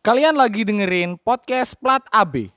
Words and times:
Kalian 0.00 0.32
lagi 0.32 0.64
dengerin 0.64 1.20
podcast 1.20 1.76
Plat 1.76 2.00
AB. 2.08 2.48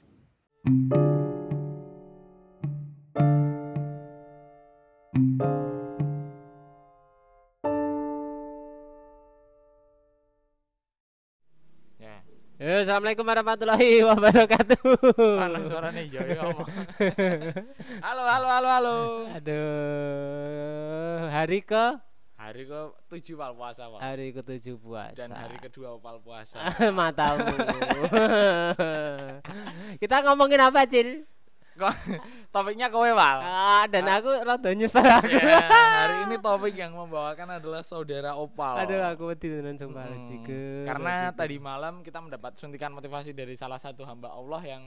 Ya. 12.00 12.24
Yo, 12.64 12.88
Assalamualaikum 12.88 13.28
warahmatullahi 13.28 14.08
wabarakatuh. 14.08 14.80
Mana 15.36 15.60
suaranya 15.68 16.00
ya 16.00 16.24
ya 16.24 16.48
ngomong. 16.48 16.68
Halo 18.08 18.24
halo 18.24 18.48
halo 18.48 18.68
halo. 18.72 18.98
Aduh, 19.36 21.28
hari 21.28 21.60
ke 21.60 22.13
Hari 22.44 22.68
ke 22.68 22.82
tujuh 23.08 23.40
pal 23.40 23.56
puasa 23.56 23.88
Pak. 23.88 24.00
hari 24.04 24.36
ketujuh 24.36 24.76
puasa. 24.76 25.16
Dan 25.16 25.32
hari 25.32 25.56
kedua 25.64 25.96
opal 25.96 26.20
puasa. 26.20 26.60
matamu. 26.92 27.48
Kita 30.04 30.28
ngomongin 30.28 30.60
apa, 30.60 30.84
Cil? 30.84 31.24
Kok 31.80 31.96
topiknya 32.52 32.92
kowe 32.92 33.08
Pal. 33.16 33.38
Ah, 33.40 33.88
dan 33.88 34.04
aku 34.12 34.44
rada 34.44 34.70
nyesel 34.76 35.08
aku. 35.08 35.40
Ya, 35.40 35.72
hari 36.04 36.16
ini 36.28 36.36
topik 36.38 36.76
yang 36.76 36.92
membawakan 36.92 37.64
adalah 37.64 37.80
saudara 37.80 38.36
opal. 38.36 38.76
Aduh, 38.76 39.00
aku 39.08 39.32
wedi 39.32 39.48
tenan 39.48 39.80
sumpah 39.80 40.04
Hmm. 40.04 40.84
Karena 40.84 41.32
tadi 41.32 41.58
malam 41.64 42.04
kita 42.04 42.20
mendapat 42.20 42.60
suntikan 42.60 42.92
motivasi 42.92 43.32
dari 43.32 43.56
salah 43.56 43.80
satu 43.80 44.04
hamba 44.04 44.36
Allah 44.36 44.62
yang 44.68 44.84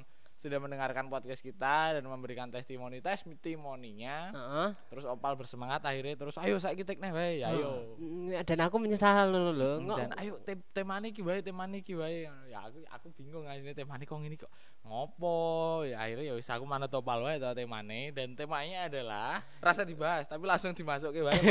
sudah 0.46 0.62
mendengarkan 0.62 1.10
podcast 1.10 1.42
kita 1.42 1.98
dan 1.98 2.06
memberikan 2.06 2.46
testimoni 2.46 3.02
testimoninya. 3.02 4.30
Heeh. 4.30 4.68
Terus 4.88 5.04
opal 5.04 5.34
bersemangat 5.34 5.82
akhirnya 5.82 6.14
terus 6.14 6.38
ayo 6.38 6.56
saya 6.56 6.72
kita 6.72 6.94
nih 6.94 7.10
wae, 7.10 7.42
ayo. 7.42 7.98
Mm, 7.98 8.38
Dan 8.46 8.58
aku 8.62 8.78
menyesal 8.78 9.26
lho 9.28 9.50
lho. 9.50 9.72
Nggak- 9.82 9.98
Dan 9.98 10.10
ayo 10.16 10.32
te 10.40 10.54
temani 10.70 11.10
ki 11.10 11.20
wae, 11.20 11.42
temani 11.42 11.82
ki. 11.82 11.98
Ya 12.46 12.62
aku 12.62 12.78
aku 12.86 13.06
bingung 13.12 13.44
asline 13.44 13.74
temani 13.74 14.06
kok 14.06 14.16
ngene 14.16 14.38
kok 14.38 14.50
ngopo. 14.86 15.82
Ya 15.82 15.98
akhirnya 15.98 16.30
ya 16.30 16.34
wis 16.38 16.46
aku 16.46 16.62
manut 16.62 16.88
opal 16.94 17.26
wae 17.26 17.42
to 17.42 17.50
temane 17.52 18.14
dan 18.14 18.38
temanya 18.38 18.86
adalah 18.86 19.42
rasa 19.58 19.82
dibahas 19.82 20.30
tapi 20.30 20.46
langsung 20.46 20.72
dimasukin 20.72 21.26
wae, 21.26 21.42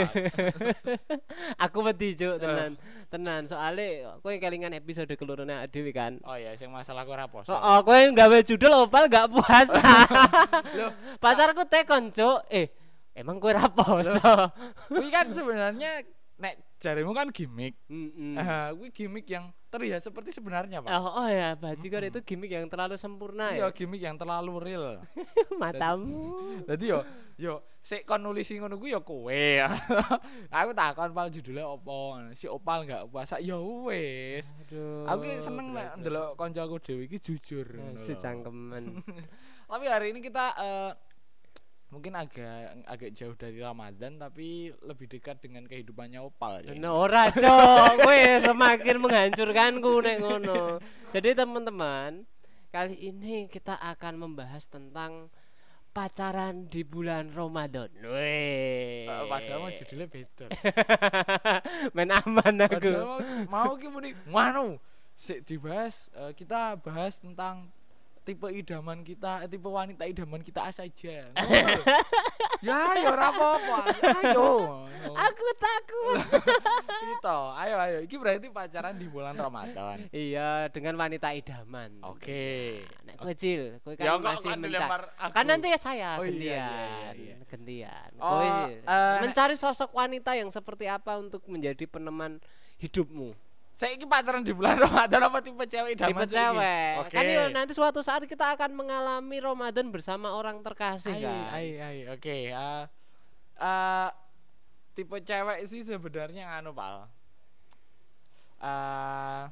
aku 1.67 1.77
wedi 1.83 2.15
cuk 2.15 2.39
tenan. 2.39 2.79
Tenan 3.11 3.43
soalnya 3.45 4.15
kowe 4.23 4.31
kelingan 4.31 4.71
episode 4.73 5.11
kelurune 5.19 5.59
dhewe 5.67 5.91
kan. 5.91 6.17
Oh 6.23 6.39
ya, 6.39 6.55
sing 6.55 6.71
masalah 6.71 7.03
aku 7.03 7.11
ora 7.11 7.27
poso. 7.27 7.51
Oh, 7.51 7.59
oh 7.59 7.79
kowe 7.83 7.99
nggawe 7.99 8.39
judul 8.47 8.87
opal 8.87 9.11
gak 9.11 9.27
puasa. 9.27 10.07
Pacarku 11.23 11.67
tekon, 11.67 12.09
Cuk. 12.15 12.47
Eh, 12.47 12.71
emang 13.11 13.43
kowe 13.43 13.51
ra 13.51 13.67
poso? 13.67 14.55
Kuwi 14.87 15.11
kan 15.11 15.29
sebenarnya 15.35 16.07
nek 16.35 16.59
jarimu 16.77 17.15
kan 17.15 17.31
gimmick. 17.31 17.79
Mm-mm. 17.87 18.35
Ah, 18.35 18.69
kuwi 18.75 18.91
gimmick 18.91 19.25
yang 19.25 19.49
terlihat 19.71 20.03
seperti 20.03 20.31
sebenarnya, 20.31 20.79
Pak. 20.79 20.91
Oh, 20.91 21.23
oh 21.23 21.27
ya, 21.27 21.55
bajikan 21.55 22.03
itu 22.03 22.19
gimmick 22.23 22.51
yang 22.51 22.67
terlalu 22.67 22.95
sempurna 22.95 23.51
Iya, 23.51 23.67
ya. 23.67 23.75
gimmick 23.75 24.03
yang 24.03 24.15
terlalu 24.15 24.53
real. 24.59 24.99
Matamu. 25.61 26.35
Jadi 26.67 26.85
yo 26.91 26.99
yo 27.35 27.53
sik 27.79 28.07
kon 28.07 28.23
nulisi 28.23 28.55
ngono 28.59 28.75
kuwi 28.75 28.95
yo 28.95 29.01
kowe. 29.03 29.43
aku 30.59 30.71
takon 30.71 31.11
pal 31.11 31.27
judulnya 31.31 31.65
opo. 31.65 32.19
Si 32.31 32.47
Opal 32.47 32.83
enggak 32.87 33.07
puasa. 33.07 33.39
Ya 33.39 33.55
wis. 33.59 34.51
Aduh. 34.67 35.07
Aku 35.07 35.23
seneng 35.39 35.71
nek 35.71 35.99
ndelok 35.99 36.35
kancaku 36.35 36.75
dhewe 36.83 37.07
iki 37.07 37.19
jujur. 37.19 37.67
ngono 37.75 37.99
Su 37.99 38.11
lho. 38.11 38.19
cangkeman. 38.19 38.83
Tapi 39.71 39.85
hari 39.89 40.13
ini 40.13 40.19
kita 40.21 40.45
eh, 40.55 40.91
mungkin 41.95 42.11
agak 42.11 42.83
agak 42.91 43.15
jauh 43.15 43.31
dari 43.39 43.63
Ramadan 43.63 44.19
tapi 44.19 44.75
lebih 44.83 45.07
dekat 45.07 45.39
dengan 45.39 45.63
kehidupannya 45.63 46.19
Opal 46.19 46.67
ya. 46.67 46.75
Nah, 46.75 46.91
ora, 46.91 47.31
Cuk. 47.31 47.91
Kowe 48.03 48.23
semakin 48.43 48.95
menghancurkanku 48.99 49.93
nek 50.03 50.17
ngono. 50.19 50.83
Jadi 51.15 51.29
teman-teman, 51.31 52.27
kali 52.67 52.99
ini 52.99 53.47
kita 53.47 53.79
akan 53.79 54.27
membahas 54.27 54.67
tentang 54.67 55.31
pacaran 55.95 56.67
di 56.67 56.83
bulan 56.83 57.31
Ramadan. 57.31 57.87
Weh. 58.03 59.07
Eh, 59.07 59.25
Padahal 59.31 59.63
mah 59.63 59.71
judulnya 59.71 60.07
beda. 60.11 60.45
Main 61.95 62.11
aman 62.11 62.55
aku. 62.67 62.91
Padahal 62.91 63.47
mau 63.47 63.79
ki 63.79 63.87
muni 63.87 64.11
nganu 64.27 64.75
sik 65.15 65.47
dibahas 65.47 66.11
eh, 66.11 66.35
kita 66.35 66.75
bahas 66.83 67.15
tentang 67.23 67.71
tipe 68.25 68.49
idaman 68.49 68.99
kita, 69.01 69.45
eh, 69.45 69.47
tipe 69.47 69.69
wanita 69.69 70.03
idaman 70.03 70.41
kita 70.41 70.65
saja. 70.69 71.29
Ya 72.63 72.97
ya 72.97 73.13
ora 73.13 73.29
apa-apa. 73.29 73.77
Ayo. 74.25 74.81
Aku 75.05 75.47
takut. 75.53 76.17
Gitu. 77.11 77.37
Ayo 77.53 77.75
ayo. 77.77 77.97
Iki 78.01 78.15
berarti 78.17 78.47
pacaran 78.49 78.95
di 78.97 79.05
bulan 79.05 79.37
Ramadan. 79.37 80.09
iya, 80.09 80.65
dengan 80.73 80.97
wanita 80.97 81.29
idaman. 81.29 82.01
Oke. 82.01 82.81
Nah, 83.05 83.13
nek 83.13 83.15
kowe 83.21 83.33
Cil, 83.37 83.77
kowe 83.85 83.93
kan 83.93 84.05
Ya, 84.07 84.17
masih 84.17 84.49
kan 84.49 84.57
mencari. 84.57 85.05
aku? 85.13 85.33
Kan 85.35 85.45
nanti 85.45 85.67
ya 85.69 85.77
saya 85.77 86.09
Oh, 86.17 86.25
iya, 86.25 86.31
gantian. 86.31 86.41
iya, 86.41 86.65
iya, 86.65 87.09
iya. 87.13 87.35
Gantian. 87.45 88.09
Oh, 88.17 88.29
Kowe 88.33 88.47
eh, 88.81 89.17
mencari 89.21 89.55
sosok 89.55 89.93
wanita 89.93 90.33
yang 90.33 90.49
seperti 90.49 90.89
apa 90.89 91.21
untuk 91.21 91.45
menjadi 91.45 91.85
peneman 91.85 92.41
hidupmu. 92.81 93.35
Saya 93.75 93.91
iki 93.99 94.07
pacaran 94.07 94.39
di 94.39 94.55
bulan 94.55 94.79
Ramadan 94.79 95.27
apa 95.27 95.43
tipe 95.43 95.67
cewek 95.67 95.99
idaman 95.99 96.15
Tipe 96.15 96.25
cewek. 96.31 96.93
Oke. 97.03 97.11
Kan 97.11 97.23
yo 97.27 97.43
nanti 97.51 97.75
suatu 97.75 97.99
saat 97.99 98.23
kita 98.23 98.55
akan 98.55 98.71
mengalami 98.71 99.37
Ramadan 99.43 99.91
bersama 99.91 100.31
orang 100.31 100.63
terkasih 100.63 101.11
Ayo, 101.11 101.27
kan. 101.27 101.59
ayo, 101.59 101.73
ayo. 101.83 102.03
Oke, 102.15 102.55
eh 102.55 102.83
eh, 103.59 104.09
tipe 104.95 105.19
cewek 105.19 105.67
sih 105.67 105.83
sebenarnya 105.83 106.55
anu, 106.55 106.71
Pal. 106.71 107.03
Eh 108.63 109.43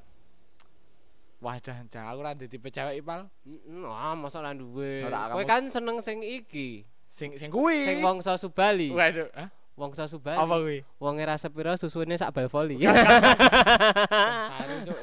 Wadah, 1.43 1.83
jangan 1.91 2.15
aku 2.15 2.19
rada 2.23 2.45
tipe 2.47 2.71
cewek, 2.71 3.03
Pal. 3.03 3.27
Mm, 3.43 3.91
ah, 3.91 4.15
masa 4.15 4.39
ora 4.39 4.55
duwe. 4.55 5.03
Kowe 5.03 5.43
kan 5.43 5.67
seneng 5.67 5.99
sing 5.99 6.23
iki. 6.23 6.87
Sing 7.11 7.35
sing 7.35 7.51
kuwi. 7.51 7.83
Sing 7.83 7.99
wongso 7.99 8.39
Subali. 8.39 8.87
Waduh, 8.87 9.27
hah? 9.35 9.51
Wongso 9.73 10.05
Subali. 10.05 10.37
Apa 10.37 10.55
kuwi? 10.61 10.79
Wong 11.01 11.17
era 11.17 11.33
sepiro 11.33 11.73
susune 11.73 12.13
sak 12.13 12.29
bal 12.29 12.45
voli. 12.45 12.77
Saru, 14.53 14.75
Cuk. 14.85 14.97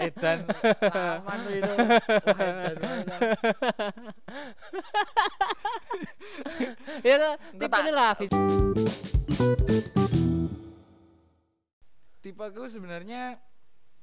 Edan, 0.00 0.38
aman 0.88 1.38
kuwi 1.44 1.60
banget. 1.60 2.74
ya 7.04 7.16
tipe 7.52 7.68
tak- 7.68 7.92
lah 7.92 8.10
vis- 8.16 8.32
Tipeku 12.22 12.70
sebenarnya 12.70 13.34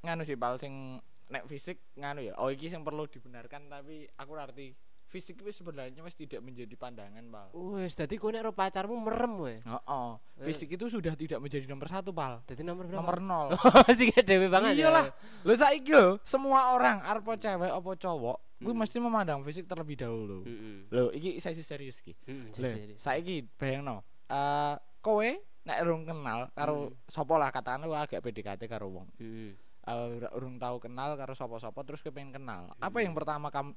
nganu 0.04 0.22
sih, 0.22 0.36
Pal, 0.36 0.60
sing 0.60 1.00
nek 1.32 1.48
fisik 1.48 1.80
nganu 1.96 2.20
ya. 2.22 2.36
Oh, 2.36 2.52
iki 2.52 2.68
sing 2.68 2.84
perlu 2.84 3.08
dibenarkan 3.08 3.72
tapi 3.72 4.06
aku 4.14 4.32
arti 4.36 4.76
fisik 5.10 5.42
wis 5.42 5.58
sebenarnya 5.58 6.00
wis 6.00 6.14
tidak 6.14 6.40
menjadi 6.40 6.70
pandangan, 6.74 7.26
Pal. 7.28 7.50
Wes, 7.74 7.98
dadi 7.98 8.16
kowe 8.16 8.30
nek 8.30 8.46
pacarmu 8.50 8.94
merem 8.96 9.34
we. 9.36 9.54
Heeh. 9.60 10.10
Fisik 10.40 10.70
itu 10.72 10.86
sudah 10.86 11.14
tidak 11.14 11.42
menjadi 11.42 11.66
nomor 11.66 11.90
satu, 11.90 12.14
Pal. 12.14 12.46
Dadi 12.46 12.62
nomor 12.62 12.86
berapa? 12.86 13.02
Nomor 13.02 13.18
nol. 13.18 13.48
sing 13.98 14.14
dhewe 14.16 14.48
banget 14.48 14.78
Iyalah. 14.78 15.10
ya. 15.10 15.14
Lo 15.42 15.54
saiki 15.54 15.92
lho, 15.92 16.22
semua 16.22 16.72
orang 16.72 17.02
arpo 17.02 17.34
cewek 17.34 17.68
apa 17.68 17.92
cowok, 17.96 18.38
Hmm. 18.60 18.76
mesti 18.76 19.00
memandang 19.00 19.40
fisik 19.42 19.66
terlebih 19.66 19.96
dahulu. 19.98 20.44
Heeh. 20.44 20.92
Lho, 20.92 21.10
iki 21.12 21.40
saya 21.40 21.56
serius 21.56 22.00
iki. 22.00 22.14
Heeh, 22.24 22.52
Lho, 22.54 22.70
saiki 22.96 23.48
bayangno, 23.56 24.04
eh 24.26 24.76
kowe 25.00 25.30
nek 25.60 25.78
urung 25.82 26.04
kenal 26.04 26.52
karo 26.52 26.88
Hmm. 26.88 26.96
sapa 27.06 27.34
lah 27.36 27.50
katakan 27.50 27.82
lu 27.82 27.92
agak 27.92 28.20
PDKT 28.20 28.68
karo 28.68 28.92
wong. 28.92 29.08
Eh, 29.18 29.56
ura- 29.90 30.34
urung 30.36 30.56
tahu 30.56 30.78
kenal 30.78 31.16
karo 31.16 31.34
sapa-sapa 31.34 31.82
terus 31.82 32.00
kepengen 32.00 32.30
kenal. 32.32 32.70
Apa 32.78 33.00
yang 33.00 33.16
pertama 33.16 33.50
kamu 33.50 33.74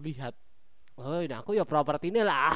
lihat? 0.00 0.34
Oh, 1.00 1.24
nah 1.24 1.40
aku 1.40 1.56
ya 1.56 1.64
propertine 1.64 2.20
lah. 2.20 2.52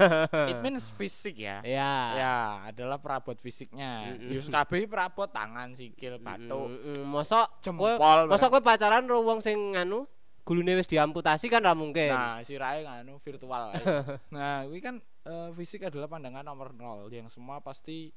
It 0.50 0.58
means 0.58 0.90
fisik 0.90 1.38
ya. 1.38 1.62
ya. 1.62 1.94
Ya, 2.18 2.36
adalah 2.66 2.98
perabot 2.98 3.38
fisiknya. 3.38 4.18
Yus 4.26 4.50
kabeh 4.50 4.90
perabot 4.90 5.30
tangan, 5.30 5.70
sikil, 5.70 6.18
batuk, 6.18 6.66
Heeh. 6.66 7.06
Mosok 7.06 7.62
jempol. 7.62 7.94
kowe 7.94 8.26
mosok 8.26 8.58
kowe 8.58 8.62
pacaran 8.62 9.06
karo 9.06 9.22
wong 9.22 9.38
sing 9.38 9.78
nganu 9.78 10.02
gulune 10.42 10.78
wis 10.78 10.90
diamputasi 10.90 11.46
kan 11.46 11.62
ra 11.62 11.78
mungkin. 11.78 12.10
Nah, 12.10 12.42
sirahe 12.42 12.82
nganu 12.82 13.22
virtual. 13.22 13.70
nah, 14.34 14.66
ini 14.66 14.82
kan 14.82 14.98
eh, 15.26 15.50
fisik 15.54 15.86
adalah 15.86 16.10
pandangan 16.10 16.42
nomor 16.42 16.74
nol 16.74 17.06
yang 17.10 17.30
semua 17.30 17.62
pasti 17.62 18.10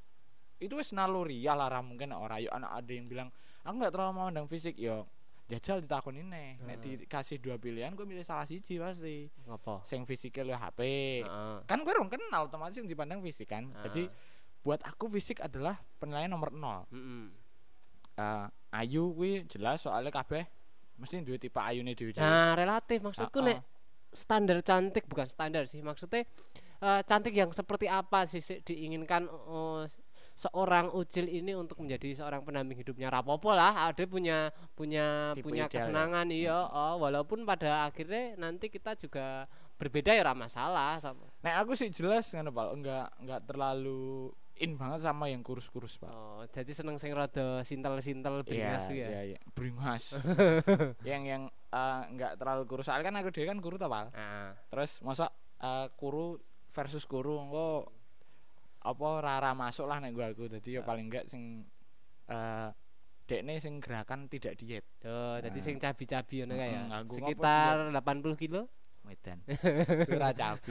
itu 0.59 0.75
wis 0.75 0.91
naluri 0.91 1.39
ya 1.39 1.55
lah 1.55 1.71
mungkin 1.79 2.11
ora 2.11 2.35
yo 2.37 2.51
anak 2.51 2.83
ada 2.83 2.91
yang 2.91 3.07
bilang 3.07 3.29
aku 3.63 3.79
nggak 3.79 3.95
terlalu 3.95 4.11
memandang 4.11 4.47
fisik 4.51 4.75
yo 4.75 5.07
jajal 5.49 5.81
ditakoni 5.81 6.21
nih 6.21 6.61
nek 6.61 6.77
Heeh. 6.77 6.97
dikasih 7.03 7.37
dua 7.37 7.57
pilihan 7.57 7.89
gue 7.91 8.05
milih 8.05 8.21
salah 8.21 8.45
siji 8.45 8.77
pasti 8.77 9.25
Ngopo? 9.43 9.81
sing 9.81 10.05
fisiknya 10.05 10.45
lu 10.45 10.53
HP 10.53 10.79
Heeh. 11.25 11.57
kan 11.65 11.81
gue 11.81 11.89
rong 11.89 12.07
kenal 12.07 12.45
otomatis 12.45 12.77
yang 12.77 12.85
dipandang 12.85 13.19
fisik 13.19 13.49
kan 13.49 13.65
jadi 13.81 14.05
buat 14.59 14.77
aku 14.85 15.09
fisik 15.09 15.41
adalah 15.41 15.75
penilaian 15.97 16.29
nomor 16.29 16.53
nol 16.53 16.85
Heeh. 16.89 17.25
Eh, 18.13 18.45
ayu 18.77 19.09
gue 19.11 19.47
jelas 19.47 19.81
soalnya 19.81 20.13
kabeh 20.13 20.45
mesti 20.99 21.23
duwe 21.23 21.39
tipe 21.39 21.57
ayune 21.57 21.95
dhewe 21.95 22.11
dhewe 22.11 22.21
Nah, 22.21 22.53
relatif 22.53 23.01
maksudku 23.01 23.39
Heeh. 23.41 23.57
nek 23.57 23.59
standar 24.11 24.59
cantik 24.61 25.05
bukan 25.05 25.25
standar 25.25 25.65
sih 25.65 25.79
maksudnya 25.79 26.27
eh, 26.77 27.01
cantik 27.03 27.33
yang 27.33 27.49
seperti 27.49 27.89
apa 27.89 28.25
sih 28.25 28.37
diinginkan 28.61 29.25
oh, 29.25 29.81
seorang 30.39 30.87
Ucil 30.95 31.27
ini 31.27 31.51
untuk 31.51 31.83
menjadi 31.83 32.15
seorang 32.15 32.47
pendamping 32.47 32.79
hidupnya 32.79 33.11
rapopo 33.11 33.51
lah 33.51 33.91
ada 33.91 34.03
punya 34.07 34.55
punya 34.71 35.35
Tipe 35.35 35.43
punya 35.43 35.67
ideal 35.67 35.75
ya. 35.75 35.75
kesenangan 35.83 36.27
iya 36.31 36.63
oh, 36.63 36.95
walaupun 37.03 37.43
pada 37.43 37.91
akhirnya 37.91 38.39
nanti 38.39 38.71
kita 38.71 38.95
juga 38.95 39.51
berbeda 39.75 40.15
ya 40.15 40.23
masalah 40.31 40.95
sama 41.03 41.27
Nek 41.43 41.55
aku 41.59 41.75
sih 41.75 41.91
jelas 41.91 42.31
ngono 42.31 42.55
Pak, 42.55 42.67
enggak 42.71 43.07
enggak 43.19 43.41
terlalu 43.51 44.31
in 44.59 44.75
banget 44.79 45.03
sama 45.03 45.27
yang 45.27 45.43
kurus-kurus 45.43 45.99
Pak. 45.99 46.11
oh, 46.11 46.43
jadi 46.51 46.71
seneng 46.71 46.95
sing 46.99 47.11
rada 47.11 47.63
sintel-sintel 47.63 48.43
beringas 48.43 48.91
Iya, 48.91 49.07
ya 49.07 49.07
iya, 49.07 49.21
iya. 49.35 49.39
Beringas. 49.55 50.19
yang 51.09 51.23
yang 51.23 51.43
eh, 51.51 52.01
enggak 52.11 52.35
terlalu 52.35 52.67
kurus. 52.67 52.91
Soalnya 52.91 53.07
kan 53.07 53.15
aku 53.23 53.31
dia 53.31 53.47
kan 53.47 53.63
kuru 53.63 53.79
tau, 53.79 53.87
Pak. 53.87 54.11
nah, 54.11 54.51
Terus 54.67 54.99
masa 54.99 55.31
eh, 55.63 55.87
kuru 55.95 56.35
versus 56.75 57.07
kuru 57.07 57.39
engko 57.39 57.87
apa 58.79 59.07
rara 59.19 59.51
masuk 59.51 59.85
lah 59.87 59.99
nek 59.99 60.15
gua 60.15 60.31
aku. 60.31 60.47
Dadi 60.47 60.79
ya 60.79 60.81
paling 60.83 61.11
enggak 61.11 61.27
sing 61.27 61.67
eh 62.29 62.69
dekne 63.29 63.61
sing 63.61 63.77
gerakan 63.77 64.25
tidak 64.25 64.57
diet. 64.57 64.85
jadi 65.01 65.45
Nah. 65.53 65.61
sing 65.61 65.77
cabi-cabi 65.77 66.41
ngono 66.41 66.53
kae 66.57 66.73
ya 66.73 66.81
sekitar 67.05 67.93
80 67.93 68.41
kilo 68.41 68.65
Wedan. 69.09 69.39
Kuwi 70.09 70.17
ora 70.17 70.31
cabi. 70.35 70.69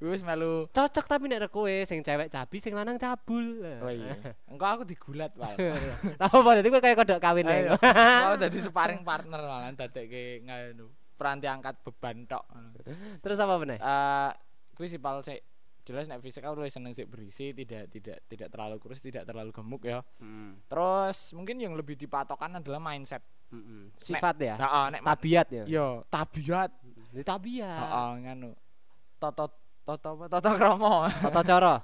Kuwi 0.00 0.10
wis 0.14 0.22
melu 0.24 0.64
cocok 0.70 1.04
tapi 1.04 1.28
nek 1.28 1.50
kowe 1.52 1.72
sing 1.84 2.00
cewek 2.00 2.30
cabi 2.32 2.56
sing 2.62 2.72
lanang 2.72 2.96
cabul 2.96 3.60
Oh 3.84 3.92
iya. 3.92 4.16
Engko 4.52 4.64
aku 4.64 4.82
digulat, 4.86 5.34
Pak. 5.34 5.60
apa 6.20 6.48
dadi 6.56 6.68
kowe 6.72 6.80
kayak 6.80 6.96
kodok 7.00 7.20
kawin 7.20 7.48
ya 7.48 7.74
Mau 8.24 8.38
dadi 8.38 8.58
sparring 8.64 9.02
partner 9.04 9.40
malah 9.44 9.72
dadekke 9.76 10.44
nganu. 10.46 10.88
Peranti 11.14 11.46
angkat 11.46 11.78
beban 11.84 12.26
tok. 12.26 12.44
terus 13.22 13.38
apa 13.38 13.54
meneh 13.60 13.78
Eh 13.78 14.30
kuwi 14.74 14.90
sih 14.90 14.98
pal 14.98 15.22
sik 15.22 15.42
jelas 15.84 16.04
nek 16.04 16.18
fisik 16.18 16.40
aku 16.40 16.58
lebih 16.58 16.72
seneng 16.72 16.90
sik 16.90 17.06
berisi, 17.06 17.52
tidak 17.52 17.88
tidak 17.88 18.24
tidak 18.24 18.48
terlalu 18.48 18.76
kurus, 18.78 18.98
tidak 18.98 19.22
terlalu 19.22 19.50
gemuk 19.50 19.82
ya. 19.82 20.00
Mm, 20.16 20.64
Terus 20.64 21.16
mungkin 21.30 21.56
yang 21.56 21.72
lebih 21.72 21.94
dipatokan 21.94 22.56
adalah 22.56 22.80
mindset. 22.80 23.20
mm, 23.46 23.60
mm. 23.60 23.84
sifat 23.94 24.34
ya 24.38 24.54
Heeh, 24.56 24.84
nek 24.90 25.00
ma- 25.00 25.08
tabiat 25.12 25.46
ya 25.48 25.64
yo 25.64 25.86
tabiat. 26.06 26.70
Ini 27.12 27.22
tabiat 27.22 27.78
Heeh, 27.84 28.10
nganu. 28.24 28.50
Toto 29.16 29.46
toto? 29.80 30.10
Toto 30.26 30.50
kromo. 30.50 31.04
tata 31.06 31.40
cara 31.42 31.74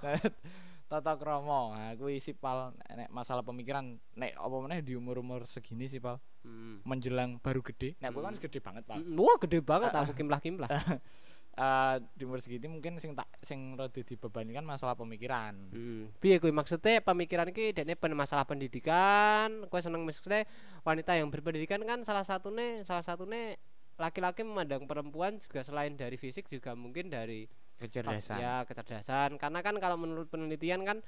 Toto 0.91 1.13
kromo. 1.15 1.71
Nah, 1.71 1.95
kuwi 1.95 2.19
sih 2.19 2.35
pal 2.35 2.75
nek 2.75 3.07
masalah 3.09 3.41
pemikiran 3.41 3.85
nek 4.13 4.35
apa 4.35 4.57
meneh 4.59 4.81
di 4.81 4.93
umur-umur 4.93 5.45
segini 5.45 5.87
sih 5.87 6.01
pal 6.01 6.19
Mm. 6.41 6.89
menjelang 6.89 7.37
baru 7.37 7.61
gede. 7.61 8.01
Nek 8.01 8.11
aku 8.11 8.25
kan 8.25 8.33
gede 8.35 8.59
banget 8.59 8.83
pal. 8.83 8.97
Mm, 8.97 9.13
wah 9.15 9.37
gede 9.37 9.61
banget 9.61 9.93
aku 9.93 10.17
kimplah-kimplah 10.17 10.73
Eh 11.51 11.97
di 12.15 12.23
umur 12.23 12.39
segini 12.39 12.71
mungkin 12.71 12.97
sing 13.03 13.13
tak 13.19 13.27
sing 13.43 13.75
rada 13.75 13.91
dibebani 13.91 14.55
kan 14.55 14.63
masalah 14.63 14.95
pemikiran. 14.95 15.55
Hmm. 15.75 16.09
Piye 16.23 16.39
kuwi 16.39 16.55
maksudnya 16.55 17.03
pemikiran 17.03 17.51
iki 17.51 17.75
dekne 17.75 17.99
pen 17.99 18.15
masalah 18.15 18.47
pendidikan, 18.47 19.67
kowe 19.67 19.83
seneng 19.83 20.07
maksudnya 20.07 20.47
wanita 20.87 21.19
yang 21.19 21.29
berpendidikan 21.29 21.83
kan 21.83 22.07
salah 22.07 22.23
satunya 22.23 22.87
salah 22.87 23.03
satunya 23.03 23.59
laki-laki 24.01 24.41
memandang 24.41 24.89
perempuan 24.89 25.37
juga 25.37 25.61
selain 25.61 25.93
dari 25.93 26.17
fisik 26.17 26.49
juga 26.49 26.73
mungkin 26.73 27.13
dari 27.13 27.45
Kecerdasan. 27.77 28.37
ya 28.41 28.65
kecerdasan 28.65 29.37
karena 29.37 29.61
kan 29.61 29.77
kalau 29.77 29.97
menurut 30.01 30.29
penelitian 30.29 30.85
kan 30.85 30.99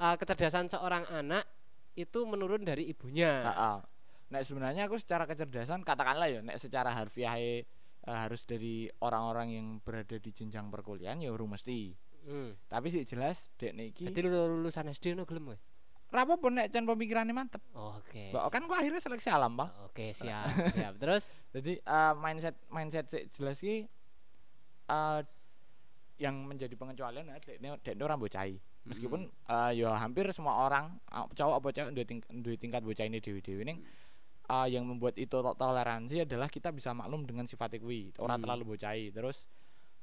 eh, 0.00 0.16
kecerdasan 0.16 0.68
seorang 0.72 1.04
anak 1.12 1.44
itu 1.98 2.24
menurun 2.24 2.64
dari 2.64 2.88
ibunya. 2.88 3.44
Heeh. 3.44 3.78
Nek 4.30 4.42
sebenarnya 4.46 4.86
aku 4.86 4.96
secara 4.96 5.26
kecerdasan 5.26 5.82
katakanlah 5.82 6.30
ya 6.30 6.40
nek 6.40 6.56
secara 6.56 6.94
harfiah 6.94 7.34
eh, 8.06 8.18
harus 8.26 8.46
dari 8.48 8.88
orang-orang 9.02 9.48
yang 9.52 9.66
berada 9.82 10.16
di 10.16 10.30
jenjang 10.30 10.72
perkuliahan 10.72 11.20
ya 11.20 11.32
urung 11.34 11.52
mesti. 11.52 11.96
Hmm. 12.24 12.52
Tapi 12.68 12.92
sih 12.92 13.02
jelas 13.08 13.48
dek 13.56 13.72
niki 13.72 14.04
Jadi 14.04 14.20
lu 14.28 14.60
lulusan 14.60 14.92
SD 14.92 15.16
no 15.16 15.24
gelem 15.24 15.52
kowe? 15.52 15.58
Rapo 16.10 16.42
pun 16.42 16.58
nek 16.58 16.74
can 16.74 16.84
pemikirannya 16.84 17.30
mantep. 17.30 17.62
Oke. 17.70 18.34
Mbak 18.34 18.50
kan 18.50 18.62
gua 18.66 18.82
akhirnya 18.82 18.98
seleksi 18.98 19.30
alam, 19.30 19.54
Pak. 19.54 19.94
Oke, 19.94 20.10
siap, 20.10 20.50
siap. 20.74 20.98
Terus 20.98 21.30
Jadi 21.54 21.78
eh, 21.78 22.14
mindset 22.18 22.56
mindset 22.70 23.06
sih 23.10 23.26
jelas 23.34 23.58
ki 23.58 23.86
eh, 24.90 25.20
yang 26.20 26.36
menjadi 26.44 26.74
pengecualian 26.76 27.30
adalah 27.30 27.78
dek 27.78 27.94
dek 27.94 28.04
orang 28.06 28.18
bocai. 28.18 28.58
Meskipun 28.86 29.30
eh, 29.30 29.70
ya 29.78 29.94
hampir 29.98 30.26
semua 30.34 30.66
orang 30.66 30.98
cowok 31.10 31.54
apa 31.62 31.68
cewek 31.74 31.90
duwe 31.94 32.06
ting 32.06 32.20
duwe 32.42 32.56
tingkat 32.58 32.82
bocah 32.82 33.06
ini 33.06 33.18
dewi-dewi 33.22 33.62
ning 33.66 33.78
eh, 34.50 34.66
yang 34.68 34.82
membuat 34.82 35.14
itu 35.14 35.30
to- 35.32 35.54
toleransi 35.54 36.26
adalah 36.26 36.46
kita 36.46 36.68
bisa 36.70 36.90
maklum 36.90 37.22
dengan 37.22 37.46
sifat 37.46 37.78
kuwi, 37.78 38.10
ora 38.18 38.34
Hmm. 38.34 38.42
terlalu 38.42 38.74
bocai. 38.74 39.08
Terus 39.08 39.46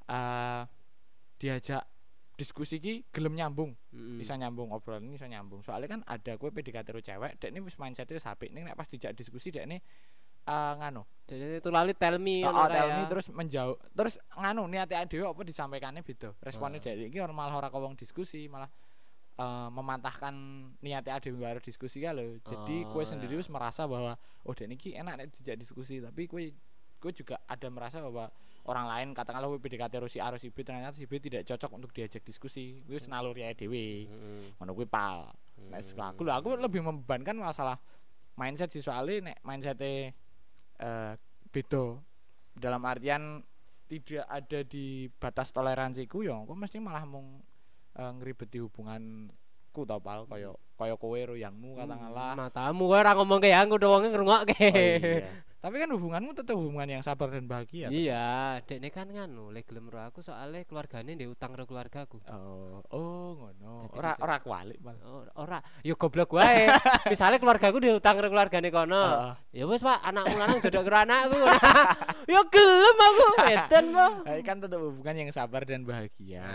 eh 0.06 0.64
diajak 1.36 1.84
diskusi 2.34 2.78
ki 2.78 3.10
gelem 3.10 3.34
nyambung 3.34 3.74
Mm-mm. 3.92 4.18
bisa 4.18 4.38
nyambung 4.38 4.70
obrolan 4.70 5.04
ini 5.04 5.14
bisa 5.14 5.26
nyambung 5.26 5.62
soalnya 5.62 5.90
kan 5.90 6.02
ada 6.06 6.38
kue 6.38 6.48
PDKT 6.48 6.94
cewek 7.04 7.32
dek 7.36 7.50
ini 7.50 7.60
wis 7.60 7.76
mindsetnya 7.76 8.18
sapik 8.18 8.54
nih 8.54 8.62
nek 8.64 8.74
pas 8.74 8.86
dijak 8.86 9.12
diskusi 9.12 9.50
dek 9.50 9.66
ini 9.66 9.78
eh 10.46 10.74
nganu 10.78 11.02
Jadi 11.28 11.60
itu 11.60 11.70
lali 11.70 11.92
tell 11.92 12.18
me 12.18 12.40
oh, 12.40 12.54
oh, 12.54 12.70
tell 12.70 12.88
ya. 12.88 12.96
me 12.96 13.04
terus 13.06 13.28
menjauh 13.28 13.76
terus 13.92 14.16
nganu 14.32 14.64
niatnya 14.64 15.04
dhewe 15.04 15.28
apa 15.28 15.42
disampaikannya 15.44 16.02
beda 16.02 16.38
responnya 16.40 16.78
Oh. 16.78 16.86
dari 16.86 17.10
ini 17.10 17.18
malah 17.28 17.52
ora 17.52 17.68
kawong 17.68 17.98
diskusi 17.98 18.46
malah 18.48 18.70
eh, 19.38 19.70
mematahkan 19.70 20.34
niatnya 20.82 21.22
dhewe 21.22 21.38
baru 21.42 21.62
diskusi 21.62 22.02
lho 22.02 22.42
jadi 22.42 22.76
Oh, 22.90 22.98
kue 22.98 23.04
sendiri 23.06 23.38
ya. 23.38 23.40
wis 23.42 23.50
merasa 23.54 23.86
bahwa 23.86 24.18
oh 24.46 24.54
dek 24.54 24.66
ini 24.68 24.98
enak 24.98 25.14
nek 25.18 25.28
dijak 25.38 25.58
diskusi. 25.62 26.02
Tapi 26.02 26.26
kue 26.26 26.54
kue 26.98 27.12
juga 27.14 27.38
ada 27.46 27.70
merasa 27.70 28.02
bahwa 28.02 28.34
orang 28.68 28.86
lain 28.90 29.08
katakanlah 29.14 29.48
kue 29.48 29.62
PDKT 29.62 29.94
karo 30.02 30.10
si 30.10 30.18
A 30.20 30.34
karo 30.34 30.42
si 30.42 30.50
B 30.50 30.66
ternyata 30.66 30.98
si 30.98 31.06
B 31.06 31.22
tidak 31.22 31.46
cocok 31.46 31.72
untuk 31.78 31.92
diajak 31.94 32.26
diskusi. 32.26 32.82
Kue 32.90 32.98
ae 32.98 33.54
dhewe. 33.54 34.10
Mm-mm. 34.10 34.58
ngono 34.58 34.72
kuwi 34.74 34.90
pal. 34.90 35.30
Nek 35.70 35.82
sekolah 35.82 36.14
aku 36.14 36.22
lho 36.26 36.34
aku 36.34 36.50
lebih 36.58 36.82
membebankan 36.82 37.38
masalah 37.38 37.78
mindset 38.36 38.74
sih. 38.74 38.82
Soalnya 38.82 39.32
nek 39.32 39.38
mindsetnya 39.46 40.14
eh 40.82 41.14
beda. 41.54 42.02
Dalam 42.58 42.82
artian 42.90 43.46
tidak 43.88 44.26
ada 44.28 44.60
di 44.68 45.08
batas 45.16 45.56
toleransiku 45.56 46.20
ya 46.20 46.36
aku 46.36 46.54
mesti 46.60 46.82
malah 46.84 47.08
mung 47.08 47.40
eh, 47.98 48.12
ngeribeti 48.22 48.62
hubunganku 48.62 49.82
tau 49.84 50.00
pal 50.00 50.30
kaya 50.30 50.54
kaya 50.78 50.94
kowe 50.94 51.18
ro 51.18 51.34
yangmu 51.34 51.74
katakanlah 51.74 52.38
matamu 52.38 52.86
kowe 52.86 52.98
ora 53.02 53.18
ngomong 53.18 53.42
ke 53.42 53.50
aku 53.50 53.76
wonge 53.82 54.08
ngrungokke. 54.14 54.70
Oh, 54.70 54.78
iya. 55.02 55.30
tapi 55.58 55.82
kan 55.82 55.90
hubunganmu 55.90 56.38
tetap 56.38 56.54
hubungan 56.54 56.86
yang 56.86 57.02
sabar 57.02 57.34
dan 57.34 57.50
bahagia. 57.50 57.90
Iya, 57.90 58.62
dekne 58.62 58.94
kan 58.94 59.10
nganu, 59.10 59.50
lek 59.50 59.66
gelem 59.66 59.90
ro 59.90 60.06
aku 60.06 60.22
soalnya 60.22 60.62
keluargane 60.70 61.18
ndek 61.18 61.34
utang 61.34 61.58
karo 61.58 61.66
keluargaku. 61.66 62.22
oh 62.30 62.86
oh 62.94 63.30
ngono 63.36 63.90
ora 63.92 64.14
ora 64.22 64.38
kualik 64.38 64.78
pal 64.78 64.96
Oh, 65.02 65.26
ora, 65.42 65.58
yo 65.82 65.98
goblok 65.98 66.38
wae. 66.38 66.70
Misale 67.12 67.42
keluargaku 67.42 67.82
ndek 67.82 67.98
utang 67.98 68.22
karo 68.22 68.30
keluargane 68.30 68.70
kono. 68.70 69.34
Ya 69.50 69.66
wis, 69.66 69.82
Pak, 69.82 70.06
anakmu 70.06 70.38
lanang 70.38 70.62
jodok 70.62 70.84
karo 70.86 70.98
anakku. 71.10 71.42
yo 72.38 72.42
gelem 72.54 72.98
aku, 73.02 73.28
edan, 73.50 73.86
Pak. 73.98 74.14
Tapi 74.30 74.42
kan 74.46 74.58
tetap 74.62 74.80
hubungan 74.80 75.16
yang 75.26 75.30
sabar 75.34 75.66
dan 75.66 75.82
bahagia. 75.82 76.46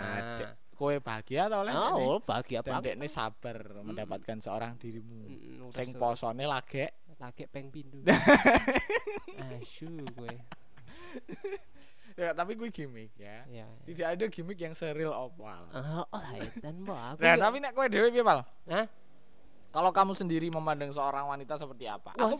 Kowe 0.73 0.95
bahagia 0.97 1.45
atau 1.45 1.61
oleh 1.61 1.71
Oh, 1.71 2.17
bahagia 2.19 2.59
dan 2.59 2.77
banget. 2.77 2.95
dekne 2.95 3.07
sabar 3.07 3.55
mendapatkan 3.79 4.37
seorang 4.39 4.73
dirimu 4.75 5.21
Mm, 5.23 5.69
sing 5.69 5.93
posone 5.93 6.43
lagi 6.43 6.89
lagi 7.15 7.45
peng 7.45 7.69
pindu. 7.69 8.01
Asu 9.53 9.87
kowe. 10.11 10.33
ya 12.13 12.29
tapi 12.31 12.53
gue 12.53 12.69
gimmick 12.69 13.09
ya 13.15 13.41
Ya. 13.47 13.65
tidak 13.83 14.07
ada 14.11 14.25
gimmick 14.27 14.59
yang 14.59 14.73
seril 14.73 15.09
opal 15.09 15.65
Ah, 15.71 16.01
oh 16.03 16.21
edan, 16.31 16.83
Pak. 16.83 17.01
Aku 17.11 17.21
nah 17.23 17.35
tapi 17.39 17.57
nek 17.57 17.73
kowe 17.73 17.85
dhewe 17.87 18.09
piye 18.09 18.21
pal 18.21 18.45
Hah? 18.67 18.85
kalau 19.69 19.89
kamu 19.89 20.13
sendiri 20.13 20.47
memandang 20.47 20.89
seorang 20.89 21.25
wanita 21.25 21.53
seperti 21.55 21.85
apa 21.85 22.13
aku 22.13 22.29
Wah, 22.29 22.37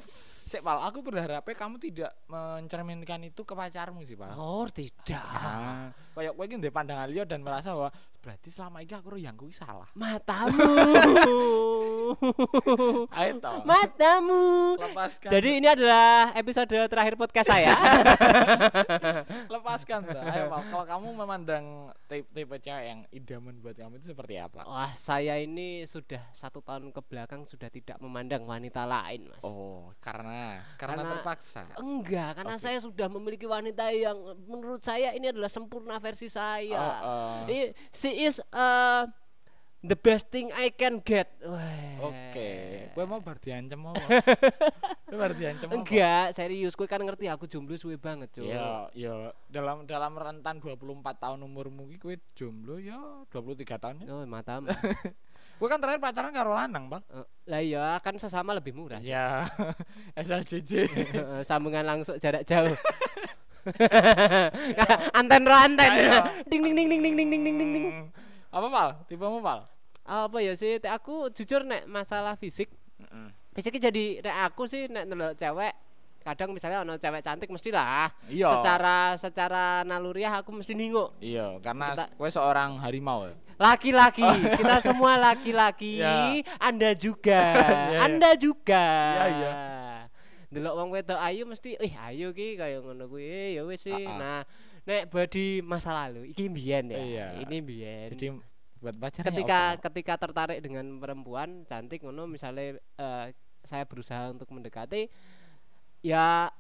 sik 0.54 0.62
pal 0.62 0.78
aku 0.80 1.02
berharapnya 1.02 1.56
kamu 1.58 1.82
tidak 1.82 2.14
mencerminkan 2.30 3.26
itu 3.26 3.42
ke 3.42 3.54
pacarmu 3.54 4.06
sih 4.06 4.14
pal 4.14 4.38
Oh, 4.38 4.70
tidak. 4.70 5.18
Nah, 5.18 5.90
kayak 6.14 6.38
kowe 6.38 6.46
iki 6.46 6.62
ndek 6.62 6.70
pandangan 6.70 7.10
liya 7.10 7.26
dan 7.26 7.42
merasa 7.42 7.74
bahwa 7.74 7.90
berarti 8.22 8.48
selama 8.48 8.80
ini 8.80 8.94
aku 8.94 9.18
yang 9.18 9.34
kuwi 9.34 9.50
salah 9.50 9.90
Matamu. 9.94 10.54
ayo 13.18 13.32
toh 13.40 13.66
Matamu. 13.66 14.78
lepaskan 14.78 15.30
Jadi 15.30 15.50
ini 15.58 15.68
adalah 15.68 16.32
episode 16.34 16.70
terakhir 16.70 17.18
podcast 17.18 17.50
saya. 17.50 17.74
lepaskan 19.54 20.06
toh 20.06 20.22
ayo 20.22 20.44
Pal. 20.48 20.62
kalau 20.70 20.86
kamu 20.86 21.08
memandang 21.18 21.66
tipe, 22.06 22.28
tipe 22.32 22.56
cewek 22.60 22.86
yang 22.86 23.00
idaman 23.10 23.56
buat 23.60 23.74
kamu 23.74 23.98
itu 23.98 24.12
seperti 24.12 24.36
apa 24.38 24.62
Wah, 24.64 24.92
saya 24.94 25.40
ini 25.40 25.84
sudah 25.84 26.22
satu 26.32 26.62
tahun 26.62 26.92
ke 26.92 27.02
belakang 27.04 27.44
sudah 27.44 27.68
tidak 27.68 27.98
memandang 28.00 28.44
wanita 28.44 28.84
lain, 28.84 29.28
Mas. 29.28 29.42
oh 29.42 29.92
karena 30.00 30.43
karena, 30.78 31.02
Karena- 31.04 31.12
terpaksa 31.18 31.62
Enggak, 31.80 32.30
karena 32.40 32.56
Oke. 32.56 32.64
saya 32.64 32.78
sudah 32.80 33.08
memiliki 33.08 33.46
wanita 33.46 33.90
yang 33.90 34.18
menurut 34.46 34.82
saya 34.82 35.12
ini 35.14 35.32
adalah 35.32 35.50
sempurna 35.50 35.98
versi 35.98 36.28
saya. 36.28 36.80
Oh, 37.04 37.46
oh. 37.46 37.52
I- 37.52 37.74
She 37.90 38.26
is 38.26 38.40
uh, 38.52 39.08
the 39.80 39.96
best 39.96 40.32
thing 40.32 40.48
I 40.56 40.72
can 40.72 41.04
get. 41.04 41.28
Oke, 42.00 42.50
gue 42.92 43.06
mau 43.06 43.20
bar 43.20 43.38
diancem 43.40 43.80
apa? 43.84 44.00
Gue 45.14 45.22
bar 45.22 45.38
diancem 45.38 45.70
apa? 45.70 45.78
Enggak, 45.78 46.34
serius, 46.34 46.74
gue 46.74 46.90
kan 46.90 46.98
ngerti 46.98 47.30
aku 47.30 47.46
jomblo 47.46 47.78
suwe 47.78 48.02
banget, 48.02 48.34
Cuk. 48.34 48.50
Ya, 48.50 48.90
ya 48.98 49.30
dalam 49.46 49.86
dalam 49.86 50.18
rentan 50.18 50.58
24 50.58 50.82
tahun 51.22 51.38
umurmu 51.46 51.86
ki 51.94 51.98
kowe 52.02 52.16
jomblo 52.34 52.82
ya 52.82 52.98
23 53.30 53.62
tahun 53.78 53.96
ya. 54.02 54.08
Oh, 54.10 54.26
matamu. 54.26 54.74
Gue 55.64 55.72
kan 55.72 55.80
terakhir 55.80 56.04
pacaran 56.04 56.36
karo 56.36 56.52
lanang, 56.52 56.92
Bang. 56.92 57.00
Eh, 57.08 57.24
Lah 57.48 57.64
iya 57.64 57.96
kan 58.04 58.20
sesama 58.20 58.52
lebih 58.52 58.76
murah. 58.76 59.00
Ya. 59.00 59.48
SLJJ. 60.12 60.92
Sambungan 61.48 61.88
langsung 61.88 62.20
jarak 62.20 62.44
jauh. 62.44 62.68
anten 65.16 65.48
ro 65.48 65.56
anten. 65.56 65.88
Ayo. 65.88 66.20
ding 66.52 66.68
ding 66.68 66.76
ding 66.76 66.88
ding 66.92 67.00
ding 67.00 67.16
ding 67.16 67.30
ding 67.32 67.44
ding 67.48 67.56
ding 67.56 67.72
ding. 67.72 67.86
Hmm. 67.88 68.08
Apa, 68.52 68.68
Pal? 68.68 68.90
Tipemu, 69.08 69.40
Pal? 69.40 69.60
Apa 70.04 70.44
ya 70.44 70.52
sih? 70.52 70.84
Aku 70.84 71.32
jujur 71.32 71.64
nek 71.64 71.88
masalah 71.88 72.36
fisik, 72.36 72.68
Heeh. 73.00 73.32
fisiknya 73.56 73.88
jadi 73.88 74.20
nek 74.20 74.52
aku 74.52 74.68
sih 74.68 74.92
nek 74.92 75.08
ndelok 75.08 75.40
cewek 75.40 75.72
kadang 76.24 76.52
misalnya 76.52 76.84
ono 76.84 76.96
cewek 76.96 77.20
cantik 77.20 77.48
mestilah 77.48 78.08
Iya. 78.28 78.48
secara 78.52 79.16
secara 79.16 79.66
naluriah 79.84 80.40
aku 80.40 80.56
mesti 80.56 80.72
ninguk 80.72 81.16
Iya, 81.20 81.60
karena 81.60 81.96
Kita- 81.96 82.12
gue 82.16 82.30
seorang 82.32 82.80
harimau 82.80 83.28
ya. 83.28 83.36
Laki-laki 83.64 84.28
kita 84.60 84.76
semua 84.84 85.16
laki-laki 85.16 86.04
Ya. 86.04 86.44
anda 86.60 86.92
juga 86.92 87.40
Iya, 87.56 87.72
iya. 87.96 88.00
anda 88.04 88.30
juga 88.36 88.86
Iya, 89.16 89.26
iya. 89.32 89.52
delok 90.52 90.74
wong 90.76 90.90
wedok 90.92 91.18
ayu 91.18 91.48
mesti 91.48 91.80
ih 91.80 91.94
ayu 91.98 92.30
ki 92.30 92.60
kaya 92.60 92.78
ngono 92.78 93.08
kuwi 93.08 93.24
Eh, 93.24 93.48
ya 93.56 93.64
wis 93.64 93.80
sih 93.82 93.96
Ah, 93.96 94.04
ah. 94.06 94.18
nah 94.20 94.40
nek 94.84 95.08
body 95.08 95.64
masa 95.64 95.96
lalu 95.96 96.30
iki 96.30 96.46
mbiyen 96.46 96.92
ya 96.92 97.00
Iya. 97.00 97.28
ini 97.42 97.56
mbiyen 97.58 98.08
Jadi 98.12 98.28
buat 98.78 99.00
pacarnya 99.00 99.32
ketika 99.32 99.60
apa? 99.72 99.80
ketika 99.88 100.14
tertarik 100.20 100.60
dengan 100.60 101.00
perempuan 101.00 101.64
cantik 101.64 102.04
ngono 102.04 102.28
misalnya 102.28 102.76
eh, 103.00 103.26
saya 103.64 103.88
berusaha 103.88 104.28
untuk 104.30 104.52
mendekati 104.52 105.08
ya 106.04 106.52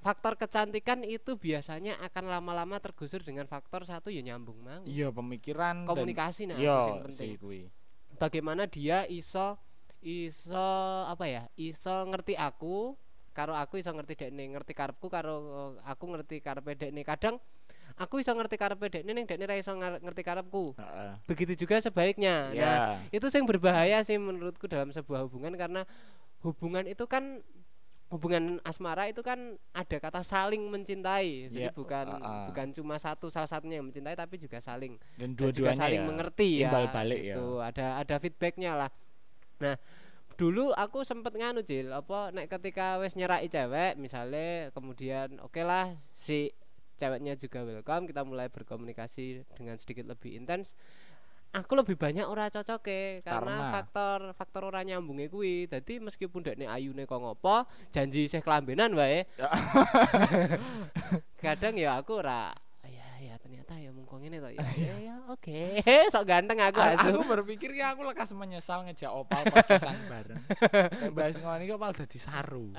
faktor 0.00 0.34
kecantikan 0.34 1.04
itu 1.04 1.36
biasanya 1.36 2.00
akan 2.00 2.24
lama-lama 2.26 2.76
tergusur 2.76 3.20
dengan 3.20 3.44
faktor 3.44 3.84
satu 3.84 4.08
ya 4.08 4.20
nyambung 4.20 4.56
mau 4.58 4.80
Iya, 4.82 5.08
pemikiran 5.10 5.84
dan- 5.84 5.88
komunikasi 5.88 6.48
nah 6.48 6.56
Iya, 6.56 7.04
penting 7.04 7.36
kuwi. 7.36 7.68
bagaimana 8.16 8.64
dia 8.64 9.04
iso 9.06 9.60
iso 10.00 10.68
apa 11.04 11.24
ya 11.24 11.42
iso 11.54 11.92
ngerti 12.08 12.32
aku 12.32 12.96
karo 13.30 13.52
aku 13.52 13.76
iso 13.76 13.92
ngerti 13.92 14.16
dekne 14.18 14.48
ngerti 14.50 14.72
karepku 14.72 15.06
karo 15.06 15.34
eh, 15.36 15.72
aku 15.84 16.04
ngerti 16.08 16.40
karepe 16.40 16.72
dekne 16.74 17.04
kadang 17.04 17.36
aku 17.94 18.18
iso 18.18 18.32
ngerti 18.32 18.56
karepe 18.56 18.88
dekne 18.88 19.12
ning 19.12 19.28
dekne 19.28 19.44
ra 19.44 19.54
iso 19.54 19.76
ngerti 19.76 20.22
karepku 20.22 20.72
Heeh. 20.74 21.12
begitu 21.28 21.52
juga 21.60 21.76
sebaliknya 21.78 22.48
Ya. 22.50 22.64
nah 22.64 22.76
itu 23.08 23.28
yang 23.28 23.44
berbahaya 23.44 24.00
sih 24.00 24.16
menurutku 24.16 24.64
dalam 24.64 24.88
sebuah 24.88 25.28
hubungan 25.28 25.52
karena 25.54 25.84
hubungan 26.40 26.88
itu 26.88 27.04
kan 27.04 27.44
hubungan 28.10 28.58
asmara 28.66 29.06
itu 29.06 29.22
kan 29.22 29.54
ada 29.70 29.96
kata 30.02 30.26
saling 30.26 30.66
mencintai. 30.66 31.46
Jadi 31.48 31.62
Ya, 31.62 31.70
bukan 31.70 32.10
uh-uh. 32.10 32.50
bukan 32.50 32.74
cuma 32.74 32.98
satu 32.98 33.30
salah 33.30 33.46
satunya 33.46 33.78
yang 33.78 33.86
mencintai 33.86 34.18
tapi 34.18 34.36
juga 34.36 34.58
saling. 34.58 34.98
Dan 35.14 35.32
dan 35.38 35.54
juga 35.54 35.70
dua-duanya 35.70 35.78
saling 35.78 36.02
ya, 36.02 36.08
mengerti 36.10 36.50
ya 36.66 36.70
balik 36.90 37.20
ya. 37.22 37.34
itu 37.38 37.46
ada 37.62 37.86
ada 38.02 38.16
feedbacknya 38.18 38.72
lah. 38.74 38.90
Nah 39.62 39.78
dulu 40.34 40.72
aku 40.72 41.04
sempet 41.04 41.36
nganu 41.36 41.60
Jil 41.60 41.92
apa 41.92 42.32
nek 42.32 42.48
ketika 42.48 42.96
wes 42.96 43.12
nyerai 43.12 43.44
cewek 43.52 44.00
misalnya 44.00 44.72
kemudian 44.72 45.36
oke 45.44 45.60
lah 45.60 45.92
si 46.16 46.48
ceweknya 46.96 47.36
juga 47.36 47.60
welcome 47.60 48.08
kita 48.08 48.24
mulai 48.24 48.48
berkomunikasi 48.48 49.44
dengan 49.52 49.76
sedikit 49.76 50.08
lebih 50.08 50.40
intens 50.40 50.72
aku 51.50 51.72
lebih 51.74 51.98
banyak 51.98 52.22
ora 52.22 52.46
cocoke 52.46 53.26
karena, 53.26 53.58
Karena? 53.58 53.72
faktor 53.74 54.18
faktor 54.38 54.62
ora 54.70 54.86
nyambunge 54.86 55.26
kuwi 55.26 55.66
dadi 55.66 55.98
meskipun 55.98 56.46
dekne 56.46 56.70
ayune 56.70 57.02
kok 57.04 57.18
ngopo 57.18 57.66
janji 57.90 58.30
isih 58.30 58.38
kelambenan 58.38 58.94
wae 58.94 59.26
Ya. 59.34 59.50
kadang 61.42 61.74
ya 61.74 61.98
aku 61.98 62.22
ora 62.22 62.54
ya 63.20 63.36
ya 63.36 63.36
ternyata 63.36 63.76
ya 63.76 63.92
mung 63.92 64.08
kok 64.08 64.16
ngene 64.16 64.40
to 64.40 64.48
ya 64.48 64.64
ya, 64.88 64.96
ya 64.96 65.16
oke 65.28 65.84
sok 66.12 66.24
ganteng 66.24 66.56
aku 66.56 66.80
A- 66.80 66.96
asu 66.96 67.12
aku 67.12 67.28
berpikir 67.28 67.68
ya 67.76 67.92
aku 67.92 68.08
lekas 68.08 68.32
menyesal 68.32 68.88
ngejak 68.88 69.12
opal 69.12 69.44
podcastan 69.44 70.00
bareng. 70.08 70.40
Bahas 71.16 71.36
ngono 71.36 71.60
iki 71.60 71.72
opal 71.76 71.92
dadi 71.92 72.16
saru. 72.16 72.72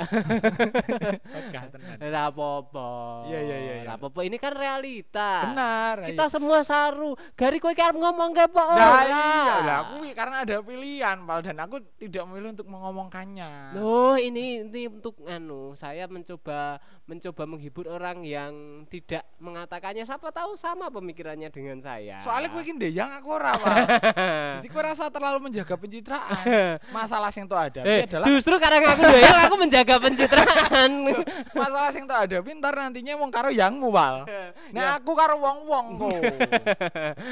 Ora 2.02 2.22
apa-apa. 2.32 2.90
Iya, 3.30 3.40
iya, 3.40 3.58
iya, 3.58 3.74
iya. 3.82 3.84
Ora 3.86 3.94
apa-apa. 4.02 4.20
Ini 4.26 4.38
kan 4.42 4.54
realita. 4.58 5.54
Benar. 5.54 5.96
Kita 6.10 6.26
semua 6.32 6.66
saru. 6.66 7.14
Gari 7.38 7.62
kowe 7.62 7.76
ki 7.76 7.84
arep 7.84 7.98
ngomong 8.00 8.32
ke 8.34 8.46
po. 8.50 8.64
Nah, 8.64 9.04
iya, 9.06 9.56
lah 9.62 9.78
aku 9.86 10.02
karena 10.12 10.44
ada 10.44 10.58
pilihan, 10.66 11.18
Pal 11.22 11.40
dan 11.46 11.58
aku 11.62 11.78
tidak 12.02 12.24
memilih 12.30 12.58
untuk 12.58 12.68
mengomongkannya. 12.68 13.78
Loh, 13.78 14.18
ini 14.18 14.66
ini 14.66 14.90
untuk 14.90 15.22
anu, 15.28 15.78
saya 15.78 16.10
mencoba 16.10 16.82
mencoba 17.06 17.44
menghibur 17.46 17.86
orang 17.92 18.24
yang 18.24 18.84
tidak 18.88 19.28
mengatakannya 19.38 20.08
siapa 20.08 20.31
tahu 20.32 20.56
sama 20.56 20.88
pemikirannya 20.88 21.48
dengan 21.48 21.78
saya. 21.78 22.18
Soalnya 22.20 22.50
kowe 22.50 22.60
iki 22.60 22.74
ndeyang 22.74 23.12
aku 23.14 23.28
ora, 23.32 23.54
Pak. 23.54 23.76
Jadi 24.60 24.68
kowe 24.68 24.82
rasa 24.82 25.08
terlalu 25.08 25.46
menjaga 25.46 25.76
pencitraan. 25.76 26.42
Masalah 26.96 27.30
sing 27.30 27.46
tuh 27.46 27.56
ada 27.56 27.82
Eh, 27.82 28.04
adalah 28.04 28.26
justru 28.26 28.56
karena 28.56 28.82
aku 28.88 29.04
doyang 29.04 29.40
aku 29.46 29.56
menjaga 29.58 29.96
pencitraan. 29.98 30.92
masalah 31.60 31.92
sing 31.92 32.04
tuh 32.04 32.16
ada 32.16 32.38
pintar 32.40 32.74
nantinya 32.74 33.14
wong 33.16 33.30
karo 33.30 33.52
yangmu, 33.52 33.92
Pal. 33.92 34.24
Nek 34.72 34.82
Ya. 34.82 34.98
aku 34.98 35.12
karo 35.14 35.36
wong-wong 35.38 35.86
kok. 35.98 36.22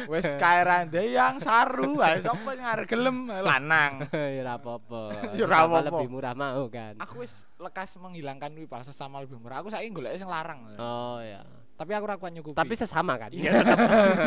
Wis 0.08 0.28
kae 0.36 0.62
ra 0.62 0.84
ndeyang 0.84 1.40
saru, 1.40 2.00
ae 2.00 2.20
sapa 2.20 2.50
sing 2.52 2.66
arep 2.66 2.86
gelem 2.86 3.28
lanang. 3.30 4.04
ya 4.12 4.42
ora 4.42 4.54
apa-apa. 4.56 5.02
Ya 5.34 5.44
ora 5.44 5.58
Sesama 5.58 5.66
apa-apa. 5.72 5.88
lebih 5.90 6.08
murah 6.10 6.34
mau 6.34 6.64
kan. 6.68 6.94
Aku 7.00 7.22
wis 7.22 7.34
lekas 7.56 7.96
menghilangkan 7.96 8.52
kuwi 8.52 8.66
Pal 8.66 8.84
sesama 8.84 9.20
lebih 9.20 9.38
murah. 9.38 9.60
Aku 9.60 9.70
saiki 9.70 9.90
golek 9.90 10.16
sing 10.16 10.28
larang. 10.28 10.64
Oh 10.76 11.20
ya. 11.20 11.42
Tapi 11.80 11.92
aku 11.96 12.04
ora 12.04 12.20
kuat 12.20 12.36
nyukupi. 12.36 12.60
Tapi 12.60 12.76
sesama 12.76 13.16
kan. 13.16 13.32
iya. 13.32 13.64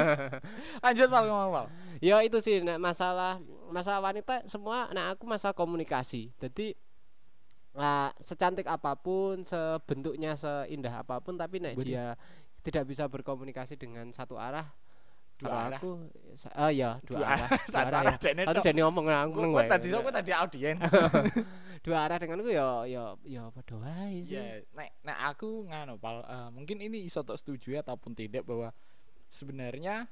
Lanjut 0.85 1.09
Pal 1.13 1.29
ngomong 1.29 1.69
ya 2.03 2.19
itu 2.27 2.43
sih 2.43 2.59
nek 2.67 2.83
masalah 2.83 3.39
masalah 3.71 4.11
wanita 4.11 4.43
semua 4.51 4.91
nek 4.91 5.15
aku 5.15 5.25
masalah 5.31 5.55
komunikasi 5.55 6.35
jadi 6.43 6.75
lah 7.73 8.11
secantik 8.19 8.67
apa 8.67 8.99
pun 8.99 9.47
sebentuknya 9.47 10.35
seindah 10.35 11.07
apa 11.07 11.23
pun 11.23 11.39
tapi 11.39 11.63
nek 11.63 11.79
Waduh. 11.79 11.87
dia 11.87 12.19
tidak 12.67 12.91
bisa 12.91 13.07
berkomunikasi 13.07 13.79
dengan 13.79 14.11
satu 14.11 14.35
arah 14.35 14.67
Dua 15.43 15.59
aku 15.75 15.91
ah 16.55 16.71
ya 16.73 16.97
dua, 17.03 17.19
Dua 17.19 17.27
arah, 17.27 17.49
dua 17.51 17.67
satu 17.69 17.93
arah 17.93 18.03
ya. 18.07 18.17
dene 18.23 18.43
Aku 18.47 18.63
dene 18.63 18.81
ngomong 18.87 19.05
Gue 19.05 19.43
nang 19.43 19.51
wae. 19.53 19.67
tadi 19.69 19.87
gue 19.91 20.13
tadi 20.15 20.31
audiens. 20.31 20.81
dua 21.85 21.97
arah 22.07 22.17
denganku 22.23 22.47
ya 22.47 22.87
ya 22.87 23.05
ya 23.27 23.43
padha 23.51 23.75
wae 23.83 24.23
sih 24.23 24.39
Ya, 24.39 24.63
nek 24.71 24.95
nek 25.03 25.19
aku 25.35 25.67
nganu 25.67 25.99
pal 25.99 26.23
eh, 26.23 26.49
mungkin 26.55 26.79
ini 26.79 27.03
iso 27.03 27.27
tok 27.27 27.35
setuju 27.35 27.83
ataupun 27.83 28.15
tidak 28.15 28.47
bahwa 28.47 28.71
sebenarnya 29.27 30.07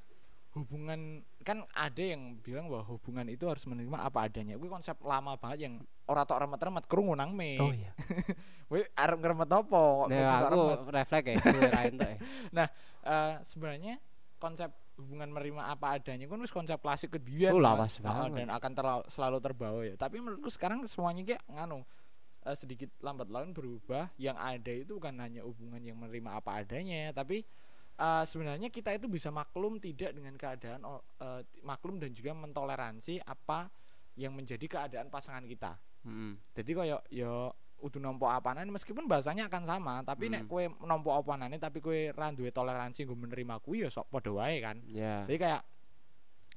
hubungan 0.51 1.23
kan 1.47 1.63
ada 1.79 2.03
yang 2.03 2.43
bilang 2.43 2.67
bahwa 2.67 2.83
hubungan 2.91 3.23
itu 3.31 3.47
harus 3.47 3.63
menerima 3.71 4.03
apa 4.03 4.27
adanya. 4.27 4.59
Kuwi 4.59 4.67
konsep 4.67 4.99
lama 5.07 5.39
banget 5.39 5.71
yang 5.71 5.75
ora 6.11 6.27
tok 6.27 6.43
remet-remet 6.43 6.91
krungu 6.91 7.15
nang 7.15 7.39
me. 7.39 7.55
oh 7.63 7.71
iya 7.71 7.95
Kuwi 8.69 8.83
arep 8.99 9.19
ngeremet 9.23 9.47
apa 9.47 9.79
kok 9.79 10.07
nah, 10.11 10.19
maksud 10.19 10.47
aku 10.51 10.59
remet. 10.59 10.81
refleks 10.91 11.27
ya 11.31 11.35
ya. 11.39 12.67
Eh, 13.01 13.35
sebenarnya 13.49 13.97
konsep 14.37 14.69
hubungan 15.01 15.33
menerima 15.33 15.73
apa 15.73 15.97
adanya 15.97 16.29
kan 16.29 16.39
wis 16.39 16.53
konsep 16.53 16.77
klasik 16.79 17.17
kedua 17.17 17.51
Oh, 17.51 17.59
lawas 17.59 17.97
banget. 17.99 18.45
dan 18.45 18.49
akan 18.53 18.73
terla- 18.73 19.07
selalu 19.09 19.39
terbawa 19.41 19.81
ya. 19.83 19.97
Tapi 19.97 20.21
menurutku 20.21 20.49
sekarang 20.49 20.85
semuanya 20.85 21.25
kayak 21.27 21.43
nganu 21.49 21.81
eh, 22.45 22.57
sedikit 22.57 22.93
lambat 23.01 23.29
laun 23.29 23.51
berubah. 23.51 24.13
Yang 24.17 24.37
ada 24.37 24.73
itu 24.73 24.93
bukan 24.95 25.17
hanya 25.19 25.43
hubungan 25.43 25.81
yang 25.81 25.97
menerima 25.97 26.31
apa 26.37 26.61
adanya, 26.61 27.11
tapi 27.11 27.41
eh, 27.97 28.25
sebenarnya 28.25 28.69
kita 28.69 28.95
itu 28.95 29.09
bisa 29.09 29.29
maklum 29.29 29.77
tidak 29.77 30.13
dengan 30.13 30.37
keadaan 30.37 30.81
eh, 31.19 31.43
maklum 31.61 31.97
dan 31.99 32.13
juga 32.13 32.33
mentoleransi 32.33 33.25
apa 33.25 33.73
yang 34.15 34.37
menjadi 34.37 34.67
keadaan 34.67 35.09
pasangan 35.09 35.45
kita. 35.45 35.77
Mm. 36.05 36.37
Jadi 36.53 36.71
koyo 36.73 36.99
yo 37.09 37.53
udah 37.81 37.99
nompo 37.99 38.25
apanane 38.25 38.69
meskipun 38.69 39.05
bahasanya 39.05 39.47
akan 39.47 39.63
sama, 39.65 39.95
tapi 40.01 40.27
nek 40.27 40.45
Hmm. 40.45 40.49
kue 40.49 40.65
nompo 40.83 41.11
apanane 41.11 41.57
tapi 41.57 41.79
kue 41.79 42.11
ra 42.11 42.29
duwe 42.29 42.49
toleransi 42.49 43.03
gue 43.03 43.17
menerima 43.19 43.59
kuwi 43.59 43.83
ya 43.83 43.89
sok 43.89 44.09
padha 44.09 44.31
wae 44.31 44.59
kan. 44.59 44.77
ya 44.87 45.25
Jadi 45.25 45.39
kayak 45.39 45.61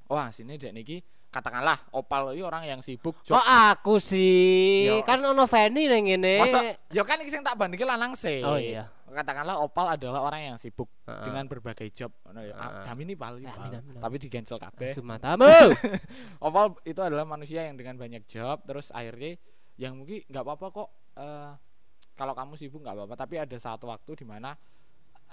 wah 0.06 0.28
sini 0.28 0.54
dek 0.54 0.70
niki 0.70 1.00
katakanlah 1.28 1.74
opal 1.90 2.30
ini 2.30 2.40
orang 2.40 2.62
yang 2.64 2.78
sibuk 2.78 3.18
job. 3.20 3.34
kok 3.34 3.42
aku 3.42 3.98
sih 3.98 4.86
Yo. 4.86 5.02
kan 5.02 5.18
ono 5.18 5.44
Feni 5.44 5.90
ngene 5.90 6.38
Masa 6.38 6.78
ya 6.86 7.02
kan 7.02 7.18
iki 7.18 7.26
sing 7.28 7.42
tak 7.42 7.58
bandingke 7.58 7.82
lanang 7.82 8.14
sih. 8.14 8.38
oh 8.40 8.54
iya 8.54 8.86
Katakanlah 9.04 9.62
opal 9.62 9.86
adalah 9.88 10.22
orang 10.22 10.42
yang 10.44 10.56
sibuk 10.58 10.90
Heeh. 11.06 11.22
dengan 11.22 11.46
berbagai 11.46 11.86
job. 11.90 12.10
Ngono 12.26 12.42
ya. 12.42 12.50
Heeh. 12.52 12.82
Dami 12.82 13.02
ini 13.04 13.14
pal, 13.14 13.38
iki, 13.38 13.46
Amin, 13.46 13.54
pal. 13.54 13.70
amin, 13.70 13.78
amin. 13.94 14.02
tapi 14.02 14.16
di 14.18 14.26
cancel 14.26 14.58
kabeh. 14.58 14.90
Sumatamu. 14.90 15.46
Opal 16.42 16.74
itu 16.82 16.98
adalah 16.98 17.22
manusia 17.22 17.62
yang 17.62 17.74
dengan 17.74 17.94
banyak 17.94 18.26
job 18.26 18.66
terus 18.66 18.90
akhirnya 18.90 19.38
yang 19.74 19.94
mungkin 19.94 20.22
nggak 20.26 20.42
apa-apa 20.42 20.66
kok 20.72 20.88
eh, 21.18 21.52
kalau 22.14 22.34
kamu 22.36 22.54
sibuk 22.54 22.82
nggak 22.82 22.94
apa-apa 22.94 23.14
tapi 23.18 23.40
ada 23.42 23.56
satu 23.58 23.90
waktu 23.90 24.22
di 24.22 24.26
mana 24.26 24.54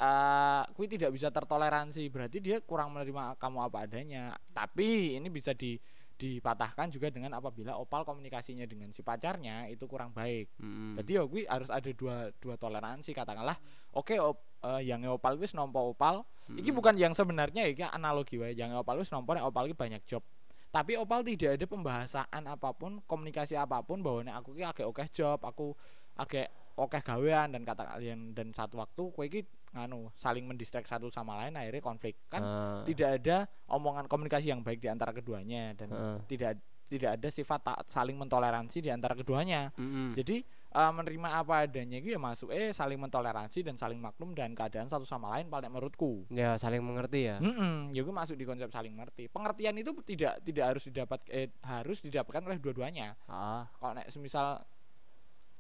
eh 0.02 0.64
kui 0.74 0.90
tidak 0.90 1.14
bisa 1.14 1.30
tertoleransi 1.30 2.08
berarti 2.10 2.38
dia 2.42 2.58
kurang 2.64 2.96
menerima 2.96 3.38
kamu 3.38 3.58
apa 3.70 3.86
adanya 3.86 4.34
tapi 4.56 5.20
ini 5.20 5.28
bisa 5.30 5.54
di 5.54 5.78
dipatahkan 6.22 6.94
juga 6.94 7.10
dengan 7.10 7.34
apabila 7.34 7.82
opal 7.82 8.06
komunikasinya 8.06 8.70
dengan 8.70 8.94
si 8.94 9.02
pacarnya 9.02 9.66
itu 9.74 9.90
kurang 9.90 10.14
baik 10.14 10.54
Mm. 10.62 11.02
jadi 11.02 11.12
ya 11.18 11.24
kui 11.26 11.44
harus 11.50 11.70
ada 11.74 11.90
dua 11.98 12.30
dua 12.38 12.62
toleransi 12.62 13.10
katakanlah 13.14 13.58
oke 13.98 14.14
op, 14.22 14.38
eh, 14.62 14.86
yang 14.86 15.02
opal 15.10 15.38
wis 15.42 15.58
nompo 15.58 15.82
opal 15.82 16.26
Iki 16.52 16.72
bukan 16.76 17.00
yang 17.00 17.14
sebenarnya 17.16 17.64
iki 17.70 17.84
analogi 17.86 18.36
wae. 18.36 18.52
Yang 18.52 18.84
opal 18.84 19.00
wis 19.00 19.12
nompo 19.14 19.32
opal 19.32 19.72
iki 19.72 19.76
banyak 19.78 20.04
job. 20.04 20.24
Tapi 20.72 20.96
opal 20.96 21.20
tidak 21.22 21.60
ada 21.60 21.66
pembahasan 21.68 22.44
apa 22.48 22.72
pun 22.72 23.04
komunikasi 23.04 23.60
apa 23.60 23.84
pun 23.84 24.00
bahwa 24.00 24.24
nek 24.24 24.36
aku 24.40 24.56
ki 24.56 24.64
agak 24.64 24.88
oke 24.88 25.04
job 25.12 25.40
aku 25.44 25.76
agak 26.16 26.48
oke 26.80 26.96
gawean 27.04 27.52
dan 27.52 27.62
kata 27.62 27.84
kalian 27.84 28.32
dan 28.32 28.56
satu 28.56 28.80
waktu 28.80 29.04
kowe 29.12 29.26
iki 29.28 29.44
nganu 29.72 30.12
saling 30.16 30.48
mendistract 30.48 30.88
satu 30.88 31.12
sama 31.12 31.36
lain 31.44 31.56
akhirnya 31.56 31.84
konflik 31.84 32.16
kan 32.28 32.42
Ah, 32.44 32.82
tidak 32.84 33.20
ada 33.20 33.38
omongan 33.68 34.08
komunikasi 34.08 34.52
yang 34.52 34.64
baik 34.64 34.80
di 34.80 34.88
antara 34.88 35.12
keduanya 35.12 35.76
dan 35.76 35.92
Heeh. 35.92 36.18
tidak 36.28 36.60
tidak 36.88 37.20
ada 37.20 37.28
sifat 37.32 37.60
tak 37.64 37.78
saling 37.88 38.20
mentoleransi 38.20 38.84
di 38.84 38.92
antara 38.92 39.16
keduanya 39.16 39.72
mm-mm. 39.76 40.12
jadi 40.16 40.44
eh, 40.72 40.92
menerima 40.92 41.30
apa 41.44 41.68
adanya 41.68 42.00
itu 42.00 42.16
ya 42.16 42.20
masuk 42.20 42.50
eh 42.52 42.72
saling 42.72 42.96
mentoleransi 42.96 43.60
dan 43.68 43.76
saling 43.76 44.00
maklum 44.00 44.32
dan 44.32 44.56
keadaan 44.56 44.88
satu 44.88 45.04
sama 45.04 45.36
lain 45.36 45.52
paling 45.52 45.68
menurutku. 45.68 46.26
Ya 46.32 46.56
saling 46.56 46.80
mengerti 46.80 47.28
ya. 47.28 47.38
Mm-mm, 47.44 47.92
ya 47.92 48.02
gue 48.02 48.16
masuk 48.16 48.40
di 48.40 48.48
konsep 48.48 48.72
saling 48.72 48.96
mengerti. 48.96 49.28
Pengertian 49.28 49.76
itu 49.76 49.92
tidak 50.08 50.40
tidak 50.42 50.66
harus 50.76 50.84
didapat 50.88 51.20
eh, 51.30 51.52
harus 51.68 52.00
didapatkan 52.00 52.44
oleh 52.48 52.58
dua-duanya. 52.58 53.20
Ah. 53.28 53.68
Kalau 53.76 53.94
nek 54.00 54.08
semisal 54.08 54.64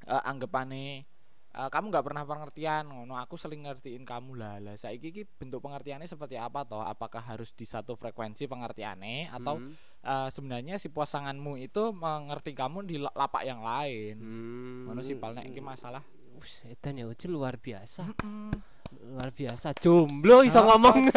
eh, 0.07 0.23
anggapane 0.23 1.03
eh, 1.51 1.69
kamu 1.69 1.85
nggak 1.91 2.05
pernah 2.07 2.23
pengertian 2.23 2.87
ngono 2.87 3.19
aku 3.19 3.35
sering 3.35 3.67
ngertiin 3.67 4.07
kamu 4.07 4.39
lah 4.39 4.55
lah 4.63 4.79
saiki 4.79 5.11
ki 5.11 5.27
bentuk 5.35 5.59
pengertiannya 5.59 6.07
seperti 6.07 6.39
apa 6.39 6.63
toh? 6.63 6.81
Apakah 6.81 7.19
harus 7.27 7.51
di 7.51 7.67
satu 7.67 7.99
frekuensi 7.99 8.47
pengertiannya 8.47 9.29
atau 9.35 9.59
Hmm. 9.59 9.90
Eh, 10.01 10.29
sebenarnya 10.29 10.75
si 10.75 10.89
pasanganmu 10.89 11.57
itu 11.57 11.91
mengerti 11.91 12.51
kamu 12.51 12.83
di 12.83 12.97
la- 12.97 13.13
lapak 13.13 13.43
yang 13.43 13.61
lain 13.61 14.15
Hmm. 14.17 14.85
ngono 14.85 15.01
sih 15.01 15.15
paling 15.15 15.45
iki 15.45 15.59
masalah 15.59 16.01
Wus, 16.31 16.63
edan 16.65 16.97
ya 16.97 17.05
luar 17.27 17.55
biasa 17.55 18.09
Mm-mm. 18.09 18.49
Luar 18.91 19.29
biasa. 19.31 19.75
Jomblo 19.77 20.43
iso 20.43 20.59
Ah, 20.59 20.65
ngomong. 20.71 21.09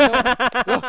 Loh, 0.64 0.82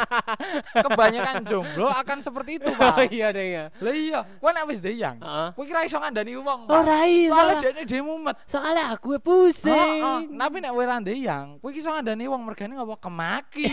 kebanyakan 0.85 1.43
jomblo 1.43 1.87
akan 1.89 2.17
seperti 2.21 2.57
itu 2.57 2.69
oh 2.71 2.77
pak. 2.77 3.07
iya 3.11 3.29
deh 3.29 3.47
ya 3.51 3.63
lah 3.79 3.93
iya 3.93 4.19
kowe 4.39 4.49
nek 4.49 4.65
wis 4.67 4.79
deyang 4.79 5.17
Heeh. 5.19 5.47
kowe 5.53 5.63
kira 5.65 5.83
iso 5.83 5.97
ngandani 5.99 6.31
Pak. 6.35 6.57
ora 6.67 6.99
iso. 7.05 7.31
Soalnya 7.35 7.55
dene 7.61 7.81
dhewe 7.85 8.03
mumet. 8.03 8.35
Soalnya 8.45 8.83
aku 8.95 9.17
pusing. 9.19 9.73
Heeh, 9.75 10.19
tapi 10.33 10.57
nek 10.59 10.71
kowe 10.71 10.83
ra 10.85 10.97
ndeyang, 10.99 11.47
kowe 11.59 11.69
iki 11.69 11.79
iso 11.81 11.89
ngandani 11.91 12.25
wong 12.25 12.41
mergane 12.43 12.73
ngopo? 12.75 12.95
Kemaki. 12.97 13.65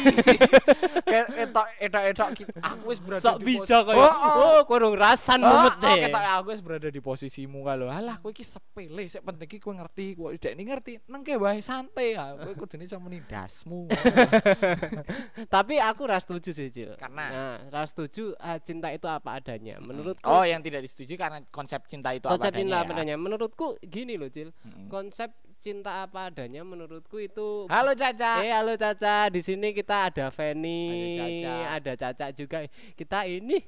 Kayak 1.12 1.26
etok 1.48 1.66
etok 1.80 2.28
aku 2.62 2.82
wis 2.88 3.00
berada 3.02 3.22
sok 3.22 3.36
di 3.40 3.44
bijak 3.44 3.82
kaya 3.84 3.98
Oh, 4.02 4.12
oh 4.12 4.58
kowe 4.64 4.78
dong 4.78 4.96
rasan 4.96 5.40
mumet 5.40 5.74
Oh, 5.76 5.82
deh. 5.82 5.98
ketok 6.06 6.22
aku 6.22 6.48
wis 6.52 6.60
berada 6.60 6.88
di 6.88 7.00
posisimu 7.00 7.64
kalau 7.64 7.88
alah 7.88 8.16
kowe 8.20 8.30
iki 8.30 8.44
sepele, 8.44 9.04
sik 9.08 9.22
penting 9.22 9.48
kowe 9.58 9.74
ngerti, 9.74 10.06
kowe 10.14 10.30
dek 10.32 10.52
ini 10.54 10.62
ngerti, 10.68 10.92
nengke 11.08 11.34
wae 11.36 11.60
santai. 11.60 12.14
Ya. 12.14 12.34
Kudune 12.54 12.84
iso 12.84 12.96
muni 13.02 13.18
dasmu. 13.22 13.90
tapi 15.54 15.76
aku 15.76 16.02
ras 16.04 16.22
setuju 16.22 16.50
sih 16.50 16.68
Cil 16.68 16.94
Karena? 16.94 17.26
nah, 17.26 17.56
ras 17.68 17.90
setuju 17.90 18.32
ah, 18.38 18.58
cinta 18.58 18.88
itu 18.88 19.04
apa 19.04 19.36
adanya 19.36 19.78
menurutku 19.78 20.24
Oh, 20.24 20.42
yang 20.42 20.60
tidak 20.60 20.80
disetujui 20.80 21.16
karena 21.16 21.42
konsep 21.48 21.82
cinta 21.86 22.10
itu 22.10 22.24
konsep 22.24 22.48
apa 22.48 22.56
cinta 22.56 22.76
adanya. 22.76 22.84
apa 22.84 22.90
ya. 22.90 22.96
adanya 22.96 23.16
menurutku 23.16 23.66
gini 23.82 24.14
loh 24.14 24.28
Cil 24.28 24.54
Mm-mm. 24.56 24.86
konsep 24.86 25.30
cinta 25.58 26.02
apa 26.02 26.28
adanya 26.28 26.62
menurutku 26.62 27.18
itu 27.18 27.66
Halo 27.66 27.92
Caca. 27.92 28.42
Eh 28.42 28.50
halo 28.50 28.74
Caca, 28.74 29.26
di 29.28 29.38
sini 29.38 29.70
kita 29.70 30.08
ada 30.08 30.26
Feni, 30.28 31.14
Ada 31.14 31.22
Caca. 31.22 31.54
ada 31.68 31.92
Caca 31.96 32.26
juga. 32.32 32.58
Kita 32.92 33.22
ini 33.24 33.58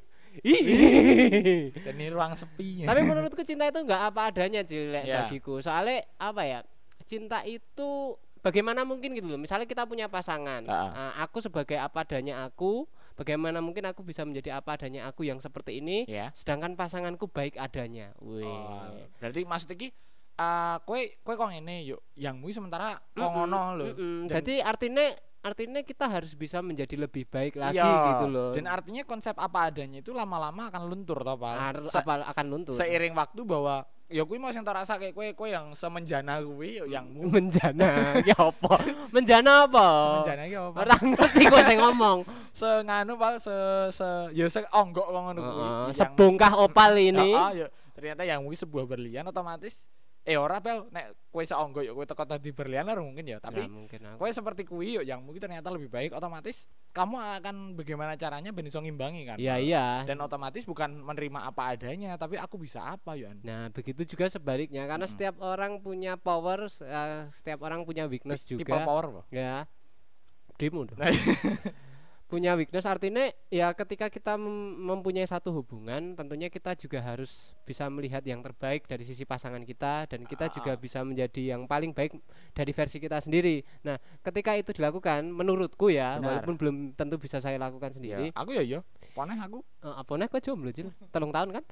Ih. 0.43 1.71
Dan 1.87 1.95
ini 1.95 2.11
ruang 2.11 2.35
sepi. 2.35 2.83
Tapi 2.83 3.01
menurutku 3.01 3.43
cinta 3.43 3.65
itu 3.65 3.79
nggak 3.79 4.03
apa 4.11 4.21
adanya 4.29 4.61
jelek 4.61 5.05
Ya. 5.05 5.23
bagiku. 5.23 5.59
Soalnya 5.59 6.03
apa 6.17 6.43
ya? 6.43 6.61
Cinta 7.05 7.47
itu 7.47 8.19
bagaimana 8.45 8.85
mungkin 8.85 9.17
gitu 9.17 9.27
loh. 9.27 9.41
Misalnya 9.41 9.65
kita 9.65 9.89
punya 9.89 10.07
pasangan. 10.07 10.61
Nah, 10.63 11.17
aku 11.17 11.41
sebagai 11.41 11.75
apa 11.75 12.05
adanya 12.05 12.45
aku, 12.45 12.85
bagaimana 13.17 13.59
mungkin 13.59 13.89
aku 13.89 14.05
bisa 14.05 14.21
menjadi 14.23 14.55
apa 14.55 14.77
adanya 14.77 15.09
aku 15.09 15.25
yang 15.25 15.41
seperti 15.41 15.81
ini, 15.81 16.05
ya. 16.05 16.29
sedangkan 16.31 16.77
pasanganku 16.77 17.25
baik 17.27 17.57
adanya. 17.57 18.13
Wih. 18.21 18.45
Oh, 18.45 18.93
berarti 19.17 19.43
maksud 19.43 19.73
iki 19.73 19.89
eh 20.35 20.77
kowe 20.83 20.99
kowe 21.23 21.35
kok 21.39 21.47
ngene 21.49 21.87
yuk 21.87 22.03
yang 22.13 22.35
mui 22.35 22.51
sementara 22.51 22.99
kok 22.99 23.23
Mm-mm, 23.23 23.35
ngono 23.47 23.61
lho. 23.79 23.85
mm-mm. 23.89 24.17
Dan- 24.27 24.43
Jadi 24.43 24.55
artinya 24.59 25.07
artinya 25.41 25.81
kita 25.81 26.11
harus 26.11 26.35
bisa 26.35 26.59
menjadi 26.59 26.99
lebih 26.99 27.23
baik 27.25 27.55
lagi 27.55 27.79
Iya, 27.79 28.19
gitu 28.19 28.27
loh. 28.27 28.51
Dan 28.51 28.67
artinya 28.67 29.07
konsep 29.07 29.37
apa 29.37 29.71
adanya 29.71 30.03
itu 30.03 30.11
lama-lama 30.11 30.75
akan 30.75 30.83
luntur 30.85 31.23
toh, 31.23 31.39
Pak. 31.39 31.55
Ar- 31.55 31.87
Se- 31.87 32.03
apa 32.03 32.27
akan 32.27 32.47
luntur. 32.51 32.75
seiring 32.75 33.15
waktu 33.15 33.47
bahwa 33.47 33.87
ya 34.15 34.23
kuwi 34.23 34.39
mau 34.39 34.55
sing 34.55 34.63
tak 34.63 34.79
rasa 34.79 34.95
kayak 34.95 35.11
kowe 35.11 35.27
kowe 35.35 35.51
yang 35.51 35.75
semenjana 35.75 36.39
kuwi 36.39 36.79
yuk 36.79 36.87
yang 36.87 37.03
menjana 37.11 38.15
ya 38.31 38.37
apa? 38.39 38.75
Menjana 39.11 39.67
apa? 39.67 39.87
Semenjana 40.23 40.43
iki 40.47 40.55
apa? 40.55 40.79
ora 40.87 40.97
ngerti 41.03 41.43
kok 41.51 41.63
sing 41.67 41.79
ngomong. 41.83 42.19
Se 42.63 42.71
nganu 42.87 43.19
Pak 43.19 43.43
se 43.43 43.57
se 43.91 44.09
ya 44.31 44.47
se 44.47 44.63
onggok 44.71 45.11
kok 45.11 45.19
ngono 45.19 45.41
kuwi. 45.43 45.67
Sebongkah 45.99 46.53
opal 46.63 46.95
ini. 46.95 47.35
Heeh, 47.35 47.51
ya, 47.59 47.67
ternyata 47.91 48.23
yang 48.23 48.47
mungkin 48.47 48.63
sebuah 48.63 48.87
berlian 48.87 49.27
otomatis 49.27 49.91
eh 50.25 50.35
ora 50.35 50.57
pel. 50.59 50.89
Nek 50.89 51.29
kowe 51.29 51.41
seonggok 51.41 51.83
yuk 51.83 51.95
kowe 51.95 52.05
teko 52.05 52.25
tadi 52.25 52.49
berlian 52.49 52.85
lah 52.85 52.97
mungkin 52.97 53.25
ya 53.25 53.37
tapi 53.37 53.61
Nah, 53.61 53.69
mungkin 53.71 54.01
aku. 54.01 54.17
kowe 54.19 54.31
seperti 54.31 54.63
kuwi 54.63 54.97
yuk 54.97 55.05
yang 55.05 55.21
mungkin 55.21 55.43
ternyata 55.43 55.69
lebih 55.69 55.87
baik. 55.87 56.11
Otomatis 56.11 56.65
kamu 56.91 57.19
akan 57.39 57.57
bagaimana 57.75 58.15
caranya 58.15 58.49
ben 58.49 58.65
iso 58.65 58.79
ngimbangi 58.79 59.23
kan 59.25 59.37
iya 59.37 59.59
iya. 59.59 59.85
Dan 60.03 60.19
otomatis 60.19 60.63
bukan 60.63 60.95
menerima 60.97 61.45
apa 61.45 61.75
adanya 61.75 62.15
tapi 62.15 62.35
aku 62.35 62.55
bisa 62.57 62.81
apa 62.87 63.13
ya 63.15 63.35
nah 63.37 63.67
begitu 63.69 64.07
juga 64.07 64.27
sebaliknya 64.27 64.87
karena 64.87 65.03
Mm-mm. 65.03 65.11
setiap 65.11 65.37
orang 65.39 65.79
punya 65.79 66.15
power 66.15 66.71
eh, 66.71 67.27
setiap 67.29 67.61
orang 67.61 67.83
punya 67.83 68.07
weakness 68.07 68.47
juga. 68.47 68.79
power 68.81 69.05
Pak. 69.21 69.25
ya. 69.29 69.67
Demo 70.55 70.87
dong 70.87 70.95
punya 72.35 72.53
weakness 72.53 72.83
artinya 72.85 73.23
ya 73.47 73.71
ketika 73.73 74.11
kita 74.11 74.35
mem- 74.35 74.51
mempunyai 74.83 75.23
satu 75.23 75.55
hubungan 75.55 76.13
tentunya 76.13 76.51
kita 76.51 76.75
juga 76.75 76.99
harus 76.99 77.55
bisa 77.63 77.87
melihat 77.87 78.21
yang 78.21 78.43
terbaik 78.43 78.85
dari 78.85 79.03
sisi 79.03 79.23
pasangan 79.23 79.63
kita 79.63 80.11
dan 80.11 80.27
kita 80.27 80.51
juga 80.51 80.75
Ah. 80.75 80.77
bisa 80.77 81.01
menjadi 81.01 81.55
yang 81.55 81.65
paling 81.65 81.95
baik 81.95 82.19
dari 82.51 82.73
versi 82.73 82.99
kita 82.99 83.19
sendiri. 83.19 83.63
Nah, 83.81 83.95
ketika 84.21 84.53
itu 84.53 84.75
dilakukan 84.75 85.23
menurutku 85.25 85.89
ya 85.89 86.19
Benar. 86.19 86.43
walaupun 86.43 86.55
belum 86.57 86.77
tentu 86.93 87.15
bisa 87.17 87.39
saya 87.39 87.55
lakukan 87.57 87.89
ya, 87.89 87.95
sendiri. 87.95 88.27
aku 88.33 88.51
ya 88.53 88.67
ya 88.67 88.81
poneh 89.15 89.39
aku 89.39 89.63
Eh, 89.79 89.95
apa 89.95 90.11
nih 90.13 90.27
kok 90.27 90.43
jomblo 90.43 90.69
Cil? 90.69 90.91
Telung 91.15 91.31
tahun 91.31 91.55
kan? 91.55 91.65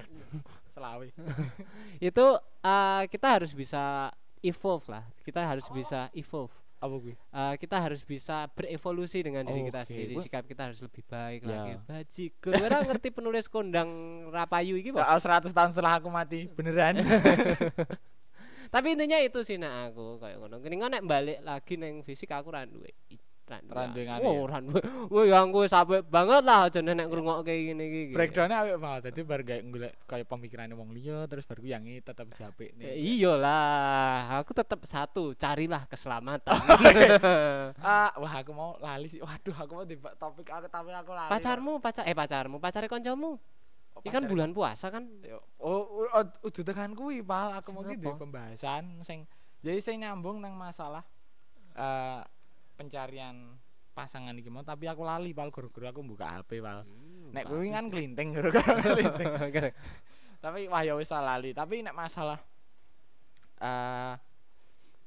selawi 0.71 1.11
Itu 1.99 2.25
eh, 2.61 3.03
kita 3.05 3.27
harus 3.35 3.51
bisa 3.51 4.07
evolve 4.39 4.87
lah. 4.87 5.03
Kita 5.21 5.43
harus 5.43 5.67
bisa 5.69 6.07
evolve. 6.13 6.55
Apa 6.83 6.95
gue 6.99 7.15
Eh, 7.15 7.53
kita 7.57 7.79
harus 7.79 8.03
bisa 8.03 8.51
berevolusi 8.51 9.23
dengan 9.23 9.41
diri 9.41 9.63
kita 9.63 9.81
Oke, 9.81 9.87
sendiri. 9.87 10.13
Sikap 10.19 10.43
kita 10.43 10.67
harus 10.67 10.79
lebih 10.79 11.03
baik 11.07 11.39
Ya. 11.41 11.49
lagi. 11.49 11.71
Bajigur 11.81 12.53
ora 12.59 12.83
ngerti 12.83 13.09
penulis 13.09 13.47
kondang 13.47 13.89
rapayu 14.29 14.75
iki 14.75 14.91
Pak. 14.91 15.01
soal 15.01 15.47
100 15.47 15.49
tahun 15.49 15.69
setelah 15.71 15.93
aku 15.97 16.11
mati. 16.11 16.51
Beneran. 16.51 16.99
Tapi 18.73 18.87
intinya 18.91 19.15
itu 19.17 19.39
sih 19.41 19.55
nak 19.55 19.93
aku 19.93 20.17
kayak 20.17 20.37
ngono. 20.37 20.57
Kene 20.57 20.75
nek 20.81 21.05
balik 21.05 21.39
lagi 21.41 21.77
neng 21.77 22.01
fisik 22.01 22.29
aku 22.29 22.49
ra 22.49 22.65
duwe 22.65 22.89
ra 23.43 23.59
Ra 23.59 23.91
duwe 23.91 24.03
ngane 24.07 24.23
oh 24.23 24.47
ra 24.47 24.57
duwe 24.63 24.79
wah 25.11 25.25
yang 25.27 25.51
gue 25.51 25.67
sampai 25.67 25.99
banget 25.99 26.41
lah 26.47 26.71
aja 26.71 26.79
nek 26.79 27.11
ngrungok 27.11 27.43
kayak 27.43 27.61
gini 27.75 27.83
iki 27.91 28.01
breakdownnya 28.15 28.55
awet 28.63 28.77
banget 28.79 29.01
jadi 29.11 29.19
baru 29.27 29.43
kayak 29.43 29.61
golek 29.67 29.93
kayak 30.07 30.27
pemikirannya 30.31 30.75
wong 30.79 30.89
liya 30.95 31.27
terus 31.27 31.43
baru 31.43 31.61
yang 31.67 31.83
siapa 31.83 32.61
Eh, 32.63 32.71
nih. 32.79 33.19
Iya 33.19 33.35
lah 33.35 34.39
aku 34.39 34.55
tetap 34.55 34.79
satu 34.87 35.35
carilah 35.35 35.83
keselamatan. 35.91 36.55
Ah 37.83 38.15
wah 38.15 38.33
aku 38.39 38.51
mau 38.55 38.79
lali 38.79 39.11
sih. 39.11 39.19
Waduh 39.19 39.55
aku 39.55 39.71
mau 39.75 39.85
tiba 39.85 40.15
topik 40.15 40.47
aku 40.47 40.67
tapi 40.71 40.95
aku 40.95 41.11
lali 41.11 41.31
pacarmu 41.31 41.83
pacar 41.83 42.07
eh 42.07 42.15
pacarmu 42.15 42.57
pacare 42.63 42.87
koncomu? 42.87 43.35
Oh, 43.93 44.01
ini 44.01 44.09
kan 44.09 44.23
bulan 44.25 44.55
puasa 44.55 44.89
kan? 44.89 45.05
Oh, 45.61 46.07
oh, 46.09 46.25
udah 46.47 46.63
tekan 46.63 46.95
kuwi 46.97 47.21
pal 47.21 47.59
aku 47.59 47.75
apa? 47.75 47.93
di 47.93 48.09
pembahasan 48.09 49.03
sing 49.05 49.27
jadi 49.61 49.79
saya 49.83 50.09
nyambung 50.09 50.41
nang 50.41 50.57
masalah 50.57 51.05
eh 51.77 52.21
pencarian 52.73 53.57
pasangan 53.93 54.33
iki 54.33 54.49
mau 54.49 54.65
tapi 54.65 54.89
aku 54.89 55.05
lali 55.05 55.31
pal. 55.31 55.53
Guru-guru 55.53 55.85
aku 55.85 56.01
buka 56.01 56.41
HP 56.41 56.59
pal. 56.59 56.85
Nek 57.33 57.45
kuwi 57.49 57.73
kan 57.73 57.89
kelinting 57.89 58.33
guru-guru 58.33 58.61
kelinting 58.83 59.29
tapi 60.43 60.67
wah 60.67 60.83
ya 60.83 60.99
wis 60.99 61.13
lali. 61.13 61.55
Tapi 61.55 61.85
nek 61.85 61.95
masalah 61.95 62.39
eh 63.63 64.13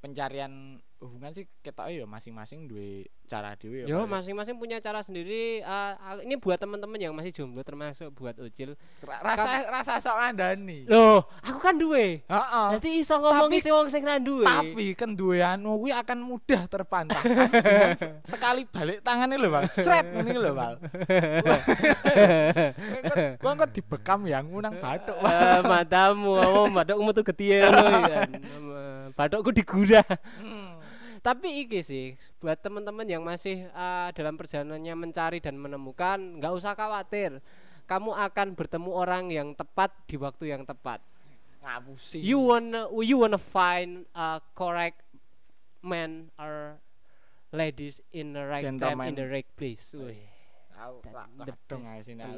pencarian 0.00 0.81
hubungan 0.96 1.28
sih 1.30 1.44
kita 1.61 1.87
ya 1.88 2.02
masing-masing 2.02 2.64
duwe 2.64 3.04
cara 3.26 3.52
dhewe 3.52 3.85
ya, 3.85 3.87
Yo 3.87 3.98
ya. 4.00 4.04
masing-masing 4.06 4.56
punya 4.56 4.78
cara 4.78 4.98
sendiri. 5.00 5.61
ah, 5.61 6.16
ini 6.18 6.35
buat 6.35 6.56
teman-teman 6.56 6.96
yang 6.96 7.12
masih 7.12 7.30
jomblo 7.30 7.61
termasuk 7.61 8.09
buat 8.11 8.32
Ucil. 8.38 8.72
Ra- 9.02 9.20
rasa 9.20 9.66
rasa 9.68 9.92
sok 9.98 10.14
ngandani 10.16 10.87
Loh, 10.87 11.26
aku 11.42 11.59
kan 11.59 11.74
duwe. 11.76 12.22
heeh 12.22 12.66
Nanti 12.72 12.88
iso 12.96 13.12
ngomong 13.14 13.50
Tapi- 13.50 13.59
isi 13.59 13.68
wong 13.68 13.87
sing 13.87 14.02
ra 14.02 14.16
duwe. 14.16 14.42
tapi 14.42 14.85
kan 14.94 15.12
duwe 15.12 15.38
anu 15.38 15.76
kuwi 15.76 15.90
akan 15.92 16.18
mudah 16.22 16.64
terpantahkan 16.64 17.50
sekali 18.32 18.64
balik 18.64 19.04
tangannya 19.04 19.37
lho 19.37 19.48
Bang. 19.52 19.66
Sret 19.68 20.06
ngene 20.06 20.32
lho, 20.32 20.50
Bang. 20.54 20.76
Wong 23.44 23.54
kok 23.56 23.70
dibekam 23.72 24.20
yang 24.24 24.46
unang 24.48 24.74
bathuk. 24.78 25.16
Eh, 25.18 25.61
matamu, 25.62 26.37
oh, 26.37 26.66
bathukmu 26.68 27.11
tuh 27.12 27.22
ngono 27.22 28.00
kan. 28.06 28.30
Bathukku 29.16 29.48
digurah. 29.48 30.04
Tapi 31.27 31.67
iki 31.67 31.83
sih 31.83 32.15
buat 32.39 32.62
teman-teman 32.62 33.03
yang 33.03 33.27
masih 33.27 33.67
eh, 33.67 34.09
dalam 34.15 34.39
perjalanannya 34.39 34.95
mencari 34.95 35.43
dan 35.43 35.59
menemukan, 35.59 36.39
nggak 36.39 36.53
usah 36.55 36.79
khawatir. 36.79 37.43
kamu 37.87 38.11
akan 38.19 38.49
bertemu 38.59 38.91
orang 38.91 39.25
yang 39.31 39.55
tepat 39.55 39.95
di 40.11 40.19
waktu 40.19 40.51
yang 40.51 40.67
tepat. 40.67 40.99
Ngapusi. 41.62 42.19
You 42.19 42.43
wanna 42.43 42.91
you 43.03 43.17
wanna 43.19 43.39
find 43.39 44.11
a 44.11 44.43
correct 44.59 45.07
man 45.87 46.35
or 46.35 46.83
ladies 47.55 48.03
in 48.11 48.35
the 48.35 48.43
right 48.43 48.62
time 48.62 48.83
Gentleman. 48.83 49.15
in 49.15 49.15
the 49.15 49.27
right 49.31 49.47
place. 49.55 49.95
Wih. 49.95 50.19
Aku 50.77 51.01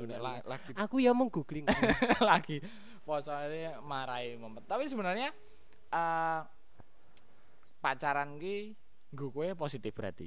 ya. 0.06 0.20
lagi 0.46 0.70
Aku 0.78 0.96
ya 1.02 1.10
mau 1.16 1.26
googling. 1.26 1.66
lagi 2.28 2.62
posone 3.02 3.72
marahi 3.82 4.36
momen. 4.36 4.62
Tapi 4.68 4.84
sebenarnya 4.86 5.32
eh 5.88 6.40
pacaran 7.78 8.36
ki 8.36 8.74
nggo 9.10 9.30
kowe 9.30 9.48
positif 9.56 9.94
berarti. 9.94 10.26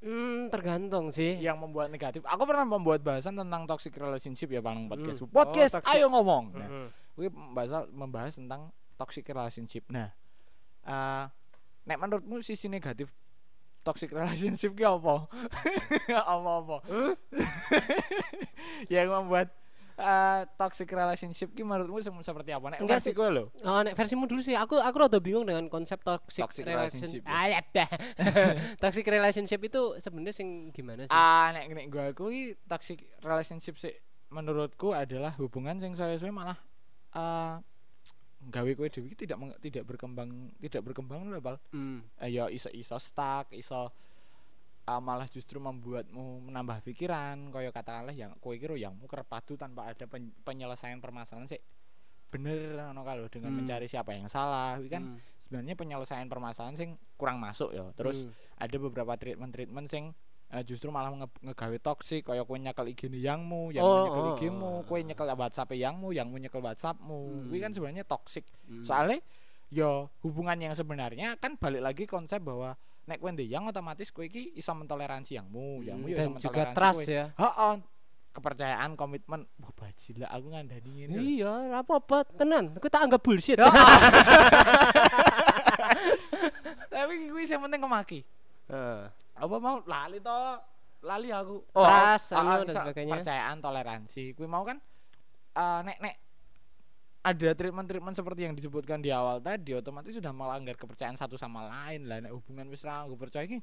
hmm, 0.00 0.48
tergantung 0.48 1.12
sih. 1.12 1.36
Yang 1.36 1.60
membuat 1.60 1.92
negatif. 1.92 2.24
Aku 2.24 2.44
pernah 2.44 2.64
membuat 2.64 3.00
bahasan 3.00 3.36
tentang 3.36 3.68
toxic 3.68 3.92
relationship 3.92 4.48
ya 4.48 4.60
Bang 4.60 4.88
podcast. 4.88 5.20
Hmm. 5.20 5.28
Podcast 5.28 5.72
Oh, 5.76 5.82
toxic. 5.82 5.92
ayo 5.92 6.06
ngomong. 6.08 6.44
Nah, 6.54 6.68
gue 6.88 7.28
membahas 7.28 7.84
membahas 7.90 8.32
tentang 8.32 8.72
toxic 8.96 9.28
relationship. 9.28 9.84
Nah, 9.88 10.08
eh 10.82 11.24
nek 11.84 11.96
menurutmu 11.96 12.40
sisi 12.40 12.68
negatif 12.68 13.08
toxic 13.80 14.12
relationship 14.12 14.72
ki 14.72 14.84
apa? 14.84 15.28
Apa-apa? 16.32 16.76
Hmm? 16.86 17.12
yang 18.92 19.08
membuat 19.10 19.52
eh 20.00 20.40
toxic 20.56 20.88
relationship 20.88 21.52
ki 21.52 21.60
menurutmu 21.60 22.00
seperti 22.24 22.50
apa? 22.50 22.72
Nek 22.72 22.80
Enggak 22.80 23.04
versi 23.04 23.12
gue 23.12 23.28
lo. 23.28 23.44
Oh, 23.62 23.80
nek 23.84 23.92
versimu 23.92 24.24
dulu 24.24 24.40
sih. 24.40 24.56
Aku 24.56 24.80
aku 24.80 24.96
rada 24.96 25.20
bingung 25.20 25.44
dengan 25.44 25.68
konsep 25.68 26.00
toxic, 26.00 26.40
Toxic 26.42 26.64
relationship. 26.64 27.20
relationship, 27.20 27.22
Ah, 27.28 27.46
ya 27.46 27.60
dah. 27.62 27.88
toxic 28.82 29.04
relationship 29.04 29.60
itu 29.60 29.80
sebenarnya 29.96 30.34
sing 30.34 30.48
gimana 30.72 31.04
sih? 31.04 31.12
Ah, 31.12 31.52
nek 31.52 31.68
nek 31.68 31.86
gue 31.86 32.04
aku 32.10 32.24
ki 32.32 32.42
toxic 32.64 32.98
relationship 33.20 33.76
sih 33.76 33.92
menurutku 34.30 34.90
adalah 34.90 35.36
hubungan 35.36 35.76
sing 35.76 35.92
saya 35.92 36.16
suwe 36.16 36.30
malah 36.30 36.56
eh 37.12 37.54
gawe 38.40 38.70
kowe 38.72 38.88
dhewe 38.88 39.12
tidak 39.12 39.36
tidak 39.60 39.84
berkembang 39.84 40.48
tidak 40.56 40.80
berkembang 40.80 41.28
lho, 41.28 41.44
Bal. 41.44 41.60
Hmm. 41.76 42.00
eh, 42.16 42.32
ya 42.32 42.48
iso 42.48 42.72
iso 42.72 42.96
stuck 42.96 43.52
iso 43.52 43.92
ah, 44.84 44.98
malah 44.98 45.26
justru 45.26 45.58
membuatmu 45.58 46.46
menambah 46.46 46.80
pikiran 46.82 47.50
kaya 47.50 47.70
katakanlah 47.70 48.12
yang 48.12 48.32
kowe 48.38 48.54
kira 48.54 48.74
yangmu 48.74 49.04
kerpadu 49.04 49.54
tanpa 49.54 49.88
ada 49.88 50.06
pen- 50.06 50.32
penyelesaian 50.40 50.98
permasalahan 50.98 51.46
sih 51.46 51.60
bener 52.30 52.78
ngono 52.78 53.02
kalau 53.02 53.26
dengan 53.26 53.50
Hmm. 53.50 53.58
mencari 53.60 53.90
siapa 53.90 54.14
yang 54.14 54.30
salah 54.30 54.78
kan 54.86 55.02
Hmm. 55.02 55.18
sebenarnya 55.36 55.74
penyelesaian 55.74 56.30
permasalahan 56.30 56.78
sing 56.78 56.90
kurang 57.16 57.42
masuk 57.42 57.74
ya 57.74 57.90
terus 57.92 58.22
Hmm. 58.22 58.32
ada 58.56 58.76
beberapa 58.78 59.18
treatment 59.18 59.50
treatment 59.50 59.90
sing 59.90 60.14
eh, 60.48 60.62
justru 60.62 60.90
malah 60.90 61.10
nge 61.10 61.26
ngegawe 61.42 61.78
toksik 61.80 62.26
kaya 62.26 62.42
kowe 62.42 62.54
nyekel 62.54 62.86
IG 62.86 63.06
yangmu 63.12 63.70
yang 63.70 63.82
Oh, 63.82 64.02
nyekel 64.02 64.18
oh, 64.18 64.30
IG-mu 64.34 64.70
oh, 64.72 64.82
kowe 64.82 64.94
oh. 64.94 65.02
nyekel 65.02 65.26
WhatsApp 65.28 65.70
yangmu 65.72 66.10
yangmu 66.10 66.38
nyekel 66.38 66.58
WhatsAppmu 66.58 67.46
kuwi 67.46 67.58
kan 67.58 67.70
Hmm. 67.70 67.76
sebenarnya 67.78 68.02
toksik 68.02 68.46
Hmm. 68.66 68.82
soalnya 68.82 69.18
ya 69.70 70.06
hubungan 70.22 70.58
yang 70.58 70.74
sebenarnya 70.74 71.38
kan 71.38 71.54
balik 71.54 71.82
lagi 71.82 72.04
konsep 72.06 72.42
bahwa 72.42 72.74
nek 73.10 73.18
kowe 73.18 73.34
yang 73.34 73.66
otomatis 73.66 74.08
kowe 74.08 74.22
iki 74.22 74.54
iso 74.54 74.70
mentoleransi 74.70 75.34
yangmu 75.34 75.82
yangmu 75.82 76.06
ya 76.06 76.14
iso 76.14 76.22
Hmm, 76.22 76.32
dan 76.32 76.40
juga 76.40 76.62
trust 76.70 77.02
kowe. 77.02 77.10
ya. 77.10 77.26
Heeh. 77.34 77.74
kepercayaan 78.30 78.94
komitmen 78.94 79.42
wah 79.58 79.74
bajila 79.74 80.30
aku 80.30 80.46
ngandani 80.48 80.90
ngene 80.94 81.12
lho. 81.12 81.22
Iya, 81.34 81.52
apa-apa 81.76 82.22
tenan. 82.30 82.78
Aku 82.78 82.86
tak 82.86 83.02
anggap 83.02 83.18
bullshit. 83.18 83.58
tapi 86.90 87.26
kuwi 87.26 87.44
sing 87.44 87.58
penting 87.58 87.80
kemaki 87.80 88.20
Heeh. 88.66 89.02
apa 89.34 89.54
mau 89.56 89.82
lali 89.82 90.18
to 90.20 90.38
lali 91.02 91.32
aku 91.32 91.64
Trust, 91.72 92.30
ah, 92.30 92.38
ah, 92.38 92.54
anu, 92.60 92.68
dan 92.68 92.74
sebagainya. 92.76 93.08
kepercayaan 93.10 93.56
toleransi 93.58 94.24
kuwi 94.32 94.46
mau 94.46 94.62
kan 94.62 94.78
eh, 95.52 95.80
nek 95.82 95.98
nek 95.98 96.14
ada 97.20 97.48
treatment-treatment 97.52 98.16
seperti 98.16 98.48
yang 98.48 98.56
disebutkan 98.56 99.04
di 99.04 99.12
awal 99.12 99.44
tadi 99.44 99.76
otomatis 99.76 100.16
sudah 100.16 100.32
melanggar 100.32 100.72
kepercayaan 100.72 101.20
satu 101.20 101.36
sama 101.36 101.68
lain 101.68 102.08
lah 102.08 102.16
nek 102.24 102.32
hubungan 102.32 102.72
wis 102.72 102.80
ra 102.80 103.04
percaya 103.12 103.44
iki 103.44 103.60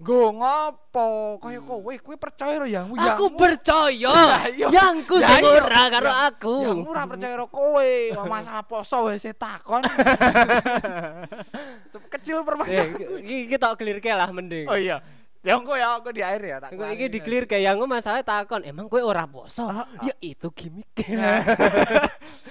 nggo 0.00 0.32
ngopo 0.32 1.36
kaya 1.44 1.60
kowe 1.60 1.92
kowe 2.00 2.16
percaya 2.16 2.56
ro 2.56 2.64
Hmm. 2.64 2.96
Aku 2.96 3.36
percaya. 3.36 4.48
Iya. 4.48 4.66
Yangku 4.72 5.20
sing 5.20 5.44
iya. 5.44 5.60
ora 5.60 5.82
karo 5.92 6.08
aku. 6.08 6.54
yangmu 6.64 6.88
ora 6.88 7.04
percaya 7.04 7.34
ro 7.36 7.52
kowe 7.52 7.90
masalah 8.24 8.64
poso 8.64 9.12
wis 9.12 9.28
takon 9.36 9.84
kecil 12.16 12.40
Eh, 12.40 12.44
permasalahan 12.48 12.96
iki 13.20 13.36
iki 13.44 13.56
tak 13.60 13.76
clear 13.76 14.00
ke 14.00 14.08
lah 14.08 14.32
mending. 14.32 14.64
oh 14.72 14.78
iya 14.80 15.04
ya 15.40 15.56
engko 15.56 15.72
ya 15.72 15.96
aku 15.96 16.12
di 16.12 16.20
air 16.20 16.42
ya 16.44 16.56
tak 16.60 16.76
Engko 16.76 16.84
iki 16.84 17.08
keluarin. 17.08 17.12
di 17.12 17.20
clear 17.24 17.44
ke 17.48 17.56
yang 17.56 17.80
masalah 17.88 18.20
takon, 18.20 18.60
emang 18.60 18.92
kowe 18.92 19.00
ora 19.00 19.24
poso? 19.24 19.64
Ah, 19.64 19.88
ah. 19.88 20.04
Ya 20.04 20.14
itu 20.20 20.48
gimmick. 20.52 20.92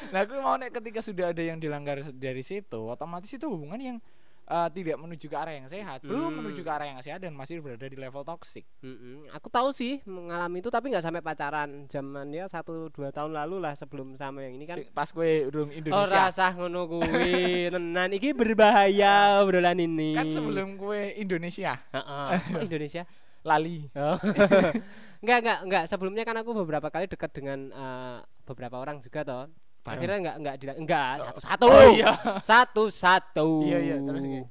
Nah, 0.09 0.21
aku 0.25 0.41
mau 0.41 0.57
nek 0.57 0.73
ketika 0.73 1.05
sudah 1.05 1.29
ada 1.29 1.41
yang 1.45 1.61
dilanggar 1.61 2.01
dari 2.17 2.41
situ, 2.41 2.81
otomatis 2.89 3.29
itu 3.29 3.45
hubungan 3.45 3.77
yang 3.77 3.97
eh, 4.49 4.69
tidak 4.71 4.97
menuju 4.97 5.25
ke 5.25 5.35
arah 5.35 5.53
yang 5.53 5.65
sehat, 5.65 6.01
belum 6.01 6.19
Hmm. 6.25 6.37
menuju 6.41 6.59
ke 6.59 6.67
arah 6.67 6.87
yang 6.87 6.99
sehat 6.99 7.19
dan 7.19 7.31
masih 7.31 7.61
berada 7.61 7.85
di 7.85 7.93
level 7.93 8.21
toksik. 8.23 8.65
Mm-mm. 8.79 9.29
Aku 9.31 9.45
tahu 9.47 9.69
sih 9.69 10.01
mengalami 10.03 10.57
itu 10.57 10.67
tapi 10.67 10.89
nggak 10.89 11.01
sampai 11.01 11.21
pacaran. 11.21 11.85
Zaman 11.85 12.27
ya 12.29 12.45
satu 12.45 12.89
dua 12.89 13.09
tahun 13.09 13.31
lalu 13.31 13.59
lah 13.59 13.73
sebelum 13.73 14.13
sama 14.13 14.41
yang 14.41 14.53
ini 14.53 14.65
kan. 14.65 14.77
Si- 14.77 14.89
Pas 14.89 15.13
urung 15.13 15.69
Oh 15.69 15.75
Indonesia. 15.75 16.27
rasah 16.27 16.51
ngono 16.51 16.89
kuwi. 16.89 17.29
Tenan 17.71 18.09
iki 18.09 18.33
berbahaya 18.33 19.37
obrolan 19.39 19.77
ini. 19.77 20.11
kan 20.11 20.25
sebelum 20.27 20.75
kue 20.75 21.13
Indonesia, 21.13 21.77
Indonesia. 22.59 23.05
lali. 23.39 23.87
Oh. 23.93 24.19
enggak 25.21 25.37
enggak 25.39 25.59
enggak 25.63 25.83
sebelumnya 25.85 26.23
kan 26.23 26.35
aku 26.35 26.51
beberapa 26.53 26.87
kali 26.87 27.05
dekat 27.05 27.31
dengan 27.31 27.69
eh, 27.69 28.17
beberapa 28.43 28.75
orang 28.75 28.99
juga 28.99 29.21
toh. 29.21 29.45
Bareng. 29.89 29.97
Akhirnya 29.97 30.17
enggak 30.19 30.35
enggak 30.37 30.55
dila- 30.57 30.77
enggak 30.77 31.09
satu-satu. 31.19 31.65
Oh 31.65 31.85
iya. 31.89 32.11
Satu-satu. 32.43 33.49
Iya, 33.63 33.77
iya, 33.81 33.95
terus 33.99 34.21
iki. 34.21 34.41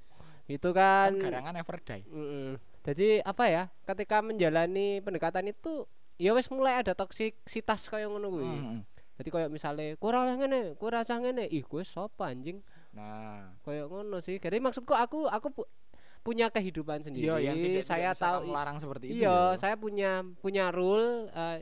Itu 0.51 0.69
kan 0.71 1.15
Garangan 1.15 1.55
never 1.55 1.77
die. 1.79 2.03
Mm-mm. 2.05 2.59
Jadi 2.83 3.21
apa 3.21 3.45
ya? 3.47 3.63
Ketika 3.85 4.19
menjalani 4.19 4.99
pendekatan 4.99 5.47
itu 5.47 5.85
ya 6.17 6.33
wis 6.33 6.49
mulai 6.49 6.81
ada 6.81 6.93
toksiksitas 6.93 7.87
kayak 7.87 8.09
ngono 8.09 8.27
kuwi. 8.29 8.45
Mm. 8.45 8.81
Jadi 9.15 9.29
kayak 9.29 9.51
misalnya 9.51 9.95
kurang 9.97 10.31
ngene, 10.33 10.75
kurang 10.75 11.03
rasa 11.03 11.19
ngene, 11.19 11.47
ih 11.47 11.63
kowe 11.63 11.83
sapa 11.83 12.31
anjing? 12.31 12.63
Nah, 12.91 13.51
Kayak 13.61 13.87
ngono 13.87 14.19
sih. 14.19 14.39
Jadi 14.39 14.57
maksudku 14.59 14.95
aku 14.95 15.27
aku 15.27 15.49
pu- 15.53 15.69
punya 16.19 16.49
kehidupan 16.49 17.01
sendiri. 17.01 17.27
iya 17.27 17.51
yang 17.51 17.57
tidak, 17.57 17.85
saya 17.85 18.11
tidak 18.13 18.23
tahu 18.23 18.41
larang 18.49 18.79
seperti 18.79 19.05
itu. 19.11 19.21
Iya, 19.21 19.53
ya. 19.53 19.59
saya 19.59 19.75
punya 19.75 20.11
punya 20.39 20.71
rule 20.71 21.29
uh, 21.31 21.59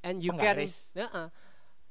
and 0.00 0.22
you 0.22 0.30
Penggaris. 0.30 0.88
can 0.90 1.04
Heeh. 1.04 1.26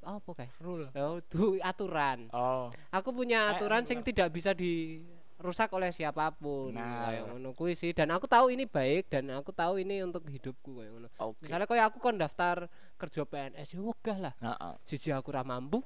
Apa 0.02 0.30
kayak? 0.34 0.52
rule. 0.58 0.88
Oh, 0.94 1.18
itu 1.18 1.44
aturan. 1.60 2.28
Oh, 2.32 2.68
Aku 2.90 3.10
punya 3.12 3.52
Eh, 3.52 3.52
aturan 3.56 3.82
anu, 3.82 3.90
sing 3.90 4.00
tidak 4.02 4.30
bisa 4.30 4.52
dirusak 4.52 5.70
oleh 5.72 5.90
siapa 5.90 6.30
pun. 6.32 6.74
Nah. 6.74 7.08
Kayak 7.08 7.24
ngono 7.30 7.50
kuwi 7.54 7.74
sih. 7.74 7.92
Dan 7.92 8.10
aku 8.10 8.26
tahu 8.26 8.50
ini 8.50 8.66
baik 8.66 9.08
dan 9.08 9.30
aku 9.32 9.50
tahu 9.50 9.78
ini 9.78 10.02
untuk 10.02 10.26
hidupku 10.26 10.78
kayak 10.78 10.92
ngono. 10.92 11.08
oke. 11.18 11.42
Misalnya 11.42 11.66
kayak 11.66 11.86
aku 11.90 11.98
kon 11.98 12.18
daftar 12.18 12.66
kerja 12.98 13.26
PNS 13.26 13.74
ya 13.74 13.82
wegah 13.82 14.18
lah. 14.20 14.34
Heeh. 14.38 14.74
Siji 14.86 15.10
aku 15.10 15.30
ra 15.30 15.42
mampu. 15.42 15.82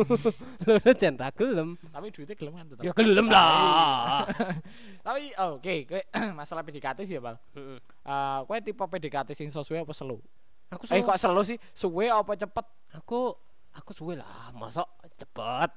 Lho 0.66 0.92
jan 0.96 1.16
ra 1.16 1.28
gelem. 1.32 1.76
Tapi 1.92 2.06
duitnya 2.08 2.36
gelem 2.36 2.54
kan 2.54 2.66
tetap. 2.68 2.82
Ya 2.84 2.92
gelem 2.92 3.26
lah. 3.28 4.24
Tapi 5.06 5.22
oke, 5.36 5.74
kowe 5.84 6.02
masalah 6.40 6.64
PDKT 6.64 6.98
sih 7.04 7.16
ya, 7.16 7.22
Bang. 7.22 7.36
Heeh. 7.52 7.78
Eh, 7.82 8.38
kowe 8.44 8.58
tipe 8.60 8.80
PDKT 8.80 9.32
sing 9.32 9.48
sesuai 9.48 9.84
apa 9.84 9.92
slow? 9.92 10.20
Aku 10.70 10.82
Eh 10.86 10.98
suwe- 10.98 11.06
kok 11.06 11.18
slow 11.18 11.44
sih? 11.44 11.58
Suwe 11.70 12.06
apa 12.08 12.32
cepet? 12.34 12.66
aku 12.92 13.34
aku 13.70 13.90
suwe 13.92 14.16
lah, 14.16 14.50
mosok 14.50 14.88
cepet. 15.14 15.70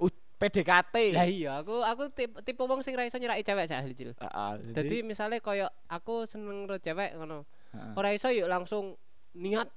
Uh, 0.00 0.10
PDKT. 0.40 0.96
Lah 1.14 1.28
iya, 1.28 1.60
aku 1.60 1.78
aku 1.78 2.10
tipe, 2.10 2.40
tipe 2.42 2.58
wong 2.58 2.82
sing 2.82 2.96
ra 2.96 3.06
iso 3.06 3.14
nyeraki 3.14 3.44
cewek 3.44 3.68
sak 3.68 3.86
cil. 3.92 4.10
Heeh, 4.16 4.52
Jadi 4.72 4.96
misalnya 5.04 5.38
koyo 5.38 5.70
aku 5.86 6.26
seneng 6.26 6.66
karo 6.66 6.80
cewek 6.80 7.14
ngono. 7.14 7.46
heeh. 7.70 7.92
Ora 7.94 8.10
iso 8.10 8.26
yuk 8.26 8.50
langsung 8.50 8.98
niat 9.32 9.70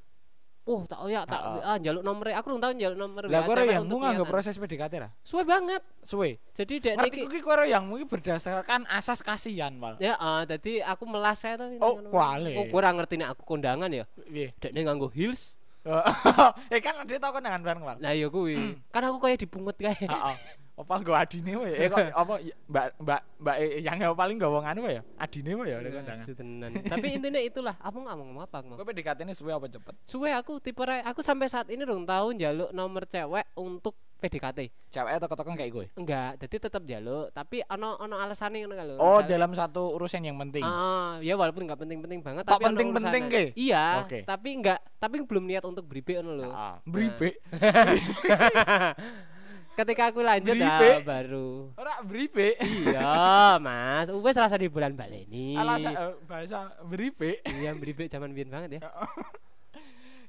Oh, 0.65 0.81
tak 0.81 0.97
oh 0.97 1.05
ya, 1.05 1.21
tak 1.29 1.37
Heeh. 1.37 1.61
ah 1.61 1.77
njaluk 1.77 2.01
nomor 2.01 2.25
aku 2.33 2.49
rung 2.49 2.57
tau 2.57 2.73
njaluk 2.73 2.97
nomor 2.97 3.29
Lah 3.29 3.45
kowe 3.45 3.53
yang 3.61 3.85
nganggo 3.85 4.25
niatan. 4.25 4.33
proses 4.33 4.57
PDKT 4.57 4.93
ra? 4.97 5.09
Suwe 5.21 5.45
banget. 5.45 5.85
Suwe. 6.01 6.41
Jadi 6.57 6.81
dek 6.81 6.97
niki 7.05 7.29
kuwi 7.29 7.41
kowe 7.45 7.61
yang 7.61 7.85
iki 7.93 8.09
berdasarkan 8.09 8.89
asas 8.89 9.21
kasihan, 9.21 9.69
Wal. 9.77 10.01
ya 10.01 10.17
ah 10.17 10.41
dadi 10.41 10.81
aku 10.81 11.05
melas 11.05 11.37
saya 11.37 11.61
tuh. 11.61 11.69
Oh, 11.77 12.01
kuali. 12.09 12.57
Oh, 12.57 12.65
kurang 12.73 12.97
ngerti 12.97 13.21
nek 13.21 13.37
aku 13.37 13.45
kondangan 13.45 13.93
ya. 13.93 14.09
Piye? 14.25 14.57
Dek 14.57 14.73
nganggo 14.73 15.13
heels. 15.13 15.53
eh 16.73 16.81
kan 16.81 16.97
dia 17.05 17.21
tau 17.21 17.29
kondangan 17.29 17.61
bareng, 17.61 17.83
Wal. 17.85 17.97
Nah 18.01 18.17
iya 18.17 18.25
kuwi. 18.33 18.57
kan 18.89 19.05
aku 19.05 19.21
kayak 19.21 19.45
dipungut 19.45 19.77
kae. 19.77 19.93
Heeh. 19.93 20.35
Apa 20.75 20.93
nggo 20.99 21.15
adine 21.15 21.51
wae? 21.55 21.71
Eh 21.71 21.87
kok 21.87 22.03
apa 22.21 22.33
ya, 22.43 22.55
Mbak 22.67 22.85
Mbak 22.99 23.21
Mbak 23.39 23.55
eh, 23.63 23.79
yang 23.79 23.95
paling 24.11 24.35
nggawa 24.35 24.59
nganu 24.67 24.79
wae 24.83 24.99
ya? 24.99 25.03
Adine 25.15 25.51
wae 25.55 25.71
ya 25.71 25.77
nek 25.79 25.91
kondangan. 25.95 26.25
Tenan. 26.35 26.71
Tapi 26.83 27.07
intinya 27.15 27.39
itulah, 27.39 27.75
aku 27.79 27.97
nggak 28.03 28.15
mau 28.19 28.25
ngomong 28.27 28.43
apa 28.43 28.57
mau. 28.59 28.75
Kowe 28.75 28.83
PDKT 28.83 29.23
ini 29.23 29.31
suwe 29.31 29.55
apa 29.55 29.71
cepet? 29.71 29.95
Suwe 30.03 30.35
aku 30.35 30.59
tipe 30.59 30.83
aku 30.83 31.23
sampai 31.23 31.47
saat 31.47 31.71
ini 31.71 31.87
dong 31.87 32.03
tahu 32.03 32.35
njaluk 32.35 32.75
nomor 32.75 33.07
cewek 33.07 33.47
untuk 33.55 33.95
PDKT. 34.19 34.91
Cewek 34.91 35.11
atau 35.15 35.27
ketokon 35.31 35.55
kayak 35.55 35.71
gue. 35.71 35.85
Enggak, 35.95 36.43
jadi 36.43 36.55
tetap 36.67 36.83
jaluk, 36.83 37.31
tapi 37.31 37.63
ono 37.71 37.95
ono 37.95 38.15
alasane 38.19 38.59
ngono 38.63 38.75
lho. 38.75 38.95
Oh, 38.99 39.19
Misalnya- 39.23 39.31
dalam 39.31 39.51
satu 39.55 39.95
urusan 39.95 40.27
yang 40.27 40.35
penting. 40.39 40.63
Ah, 40.63 41.19
ya 41.23 41.39
walaupun 41.39 41.63
nggak 41.67 41.79
penting-penting 41.79 42.19
banget 42.19 42.43
Tak 42.43 42.59
tapi 42.59 42.63
ono 42.67 42.69
penting-penting 42.75 43.23
urusannya. 43.31 43.51
ke? 43.55 43.59
Iya, 43.59 43.85
Oke. 44.03 44.19
tapi 44.27 44.49
enggak 44.59 44.79
tapi 44.99 45.15
belum 45.23 45.43
niat 45.47 45.63
untuk 45.63 45.87
beribe 45.87 46.19
ngono 46.19 46.31
lho. 46.35 46.51
Ah, 46.51 46.83
bribe. 46.83 47.39
Ketika 49.75 50.03
aku 50.09 50.23
lanjut 50.23 50.55
ah, 50.63 51.03
baru. 51.03 51.75
Ora 51.75 51.99
bribe. 51.99 52.55
Iya, 52.55 53.59
Mas. 53.59 54.07
Wes 54.07 54.39
rasa 54.39 54.55
di 54.55 54.71
bulan 54.71 54.95
baleni. 54.95 55.59
Alasan 55.59 55.91
eh, 55.91 56.13
bahasa 56.23 56.71
bribe. 56.87 57.43
Iya, 57.43 57.75
beribe 57.75 58.07
zaman 58.07 58.31
biyen 58.31 58.47
banget 58.47 58.79
ya. 58.79 58.81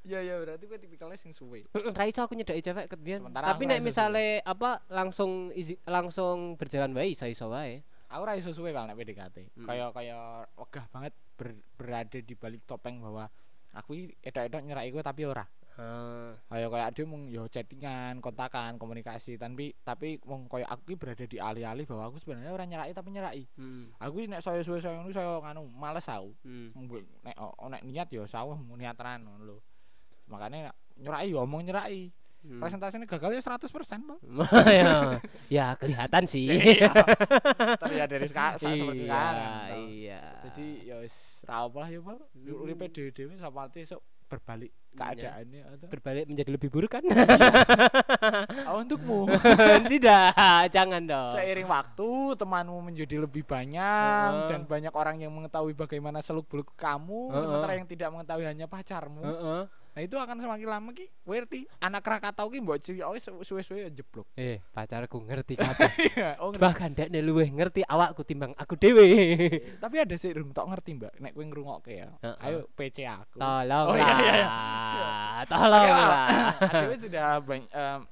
Ya 0.06 0.22
ya 0.22 0.38
berarti 0.38 0.70
gue 0.70 0.78
tipikalnya 0.78 1.18
sing 1.18 1.34
suwe. 1.34 1.66
Ra 1.74 2.06
iso 2.06 2.22
aku 2.22 2.38
nyedaki 2.38 2.62
cewek 2.62 2.86
ket 2.86 3.00
biyen. 3.02 3.26
Tapi 3.26 3.66
nek 3.66 3.82
misale 3.82 4.38
apa 4.46 4.78
langsung 4.86 5.50
izi, 5.50 5.74
langsung 5.82 6.54
berjalan 6.54 6.94
wae 6.94 7.10
iso 7.10 7.26
iso 7.26 7.50
wae. 7.50 7.82
Aku 8.06 8.22
ra 8.22 8.38
iso 8.38 8.54
suwe 8.54 8.70
bang 8.70 8.86
nek 8.86 8.94
PDKT. 8.94 9.58
Mm. 9.58 9.66
Kayak 9.66 9.90
kayak 9.98 10.46
wegah 10.54 10.86
banget 10.94 11.12
ber- 11.34 11.66
berada 11.74 12.18
di 12.22 12.34
balik 12.38 12.62
topeng 12.70 13.02
bahwa 13.02 13.26
aku 13.74 13.98
edok-edok 14.22 14.62
nyerai 14.62 14.94
gue 14.94 15.02
tapi 15.02 15.26
ora. 15.26 15.42
Ah, 15.76 16.32
Kayak 16.48 16.72
kayak 16.72 16.86
ada 16.88 17.02
mung 17.04 17.28
yo 17.28 17.44
chattingan, 17.52 18.24
kontakan, 18.24 18.80
komunikasi 18.80 19.36
tapi 19.36 19.76
tapi 19.84 20.16
mung 20.24 20.48
kayak 20.48 20.72
aku 20.72 20.96
berada 20.96 21.28
di 21.28 21.36
alih-alih 21.36 21.84
bahwa 21.84 22.08
aku 22.08 22.16
sebenarnya 22.16 22.48
orang 22.48 22.68
nyerai 22.72 22.96
tapi 22.96 23.12
nyerai. 23.12 23.44
hmm, 23.60 24.00
Aku 24.00 24.24
nek 24.24 24.40
saya 24.40 24.64
suwe 24.64 24.80
saya 24.80 24.96
ngono 24.96 25.12
saya 25.12 25.36
nganu 25.36 25.68
males 25.68 26.08
aku. 26.08 26.32
hmm. 26.48 26.72
Nek 27.28 27.36
nek 27.76 27.82
niat 27.84 28.08
yo 28.08 28.24
sawah 28.24 28.56
mau 28.56 28.72
niat 28.72 28.96
tenan 28.96 29.28
ngono 29.28 29.44
lho. 29.44 29.58
Makanya 30.32 30.72
nyerai 30.96 31.28
yo 31.28 31.44
omong 31.44 31.68
nyerai. 31.68 32.08
hmm. 32.40 32.56
Presentasinya 32.56 33.04
gagal 33.04 33.36
ya 33.36 33.42
100% 33.44 33.68
Bang. 34.08 34.20
ya, 34.80 34.92
ya 35.52 35.66
kelihatan 35.76 36.24
sih. 36.24 36.48
Iya. 36.56 36.88
Terlihat 37.84 38.08
dari 38.08 38.26
sekarang 38.26 38.56
seperti 38.56 39.04
iya, 39.04 39.04
sekarang. 39.04 39.60
iya. 39.92 40.22
Jadi 40.48 40.66
ya 40.88 40.96
wis 41.04 41.44
ra 41.44 41.68
apa 41.68 41.84
lah 41.84 41.88
ya, 41.92 42.00
Pak. 42.00 42.16
Hmm. 42.32 42.62
Uripe 42.64 42.86
dhewe-dhewe 42.88 43.36
sapa 43.36 43.68
esuk 43.76 44.00
berbalik 44.26 44.72
Iya. 44.96 45.12
keadaannya 45.12 45.62
atau 45.76 45.86
berbalik 45.92 46.24
menjadi 46.24 46.50
lebih 46.56 46.68
buruk 46.72 46.90
kan? 46.96 47.04
oh, 48.68 48.80
untukmu. 48.80 49.28
Tidak, 49.92 50.32
jangan 50.72 51.02
dong. 51.04 51.36
Seiring 51.36 51.68
waktu 51.68 52.08
temanmu 52.40 52.80
menjadi 52.80 53.20
lebih 53.20 53.44
banyak 53.44 54.30
Heeh. 54.32 54.48
dan 54.56 54.60
banyak 54.64 54.92
orang 54.96 55.20
yang 55.20 55.32
mengetahui 55.36 55.76
bagaimana 55.76 56.24
seluk-beluk 56.24 56.72
kamu 56.80 57.28
Heeh. 57.28 57.40
sementara 57.44 57.72
yang 57.76 57.84
tidak 57.84 58.08
mengetahui 58.08 58.44
hanya 58.48 58.64
pacarmu. 58.64 59.20
Heeh. 59.20 59.62
Nah, 59.96 60.04
itu 60.04 60.12
akan 60.12 60.36
semakin 60.36 60.68
lama 60.68 60.92
ki 60.92 61.08
werti 61.24 61.64
anak 61.80 62.04
Krakatau 62.04 62.52
ki 62.52 62.60
mbok 62.60 62.84
ciyok 62.84 63.16
suwe-suwe 63.40 63.88
jeblok. 63.88 64.28
Eh, 64.36 64.60
pacarku 64.68 65.24
ngerti 65.24 65.56
kabeh. 65.64 65.88
oh, 66.36 66.52
ngerti. 66.52 66.60
Bahkan 66.60 66.90
dekne 66.92 67.24
luwih 67.24 67.48
ngerti 67.48 67.80
awakku 67.80 68.20
timbang 68.20 68.52
aku 68.60 68.76
dhewe. 68.76 69.08
Tapi 69.80 69.96
ada 69.96 70.12
sih 70.20 70.36
rung 70.36 70.52
tok 70.52 70.68
ngerti, 70.68 71.00
Mbak. 71.00 71.12
Nek 71.16 71.32
kowe 71.32 71.44
ngrungokke 71.48 71.92
ya. 71.96 72.12
Heeh. 72.20 72.36
Ayo 72.44 72.68
PC 72.76 73.08
aku. 73.08 73.40
Tolonglah. 73.40 73.88
Oh, 73.88 73.96
iya, 73.96 74.12
iya, 74.20 74.32
iya. 74.36 75.08
Tolonglah. 75.48 76.28
Adewe 76.76 76.96
sudah 77.00 77.26
banyak 77.40 77.70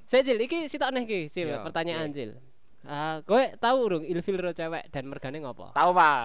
Saya 0.09 0.23
Cil, 0.25 0.41
iki 0.41 0.59
sitok 0.73 0.89
neh 0.89 1.05
iki, 1.05 1.29
Cil, 1.29 1.53
Iya, 1.53 1.61
pertanyaan 1.61 2.09
Cil. 2.17 2.33
Ah, 2.85 3.21
kowe 3.29 3.45
tahu 3.61 3.77
urung 3.85 4.05
ilfil 4.05 4.41
ro 4.41 4.57
cewek 4.57 4.89
dan 4.89 5.05
mergane 5.05 5.37
ngopo? 5.37 5.69
tahu, 5.77 5.91
Pak. 5.93 6.25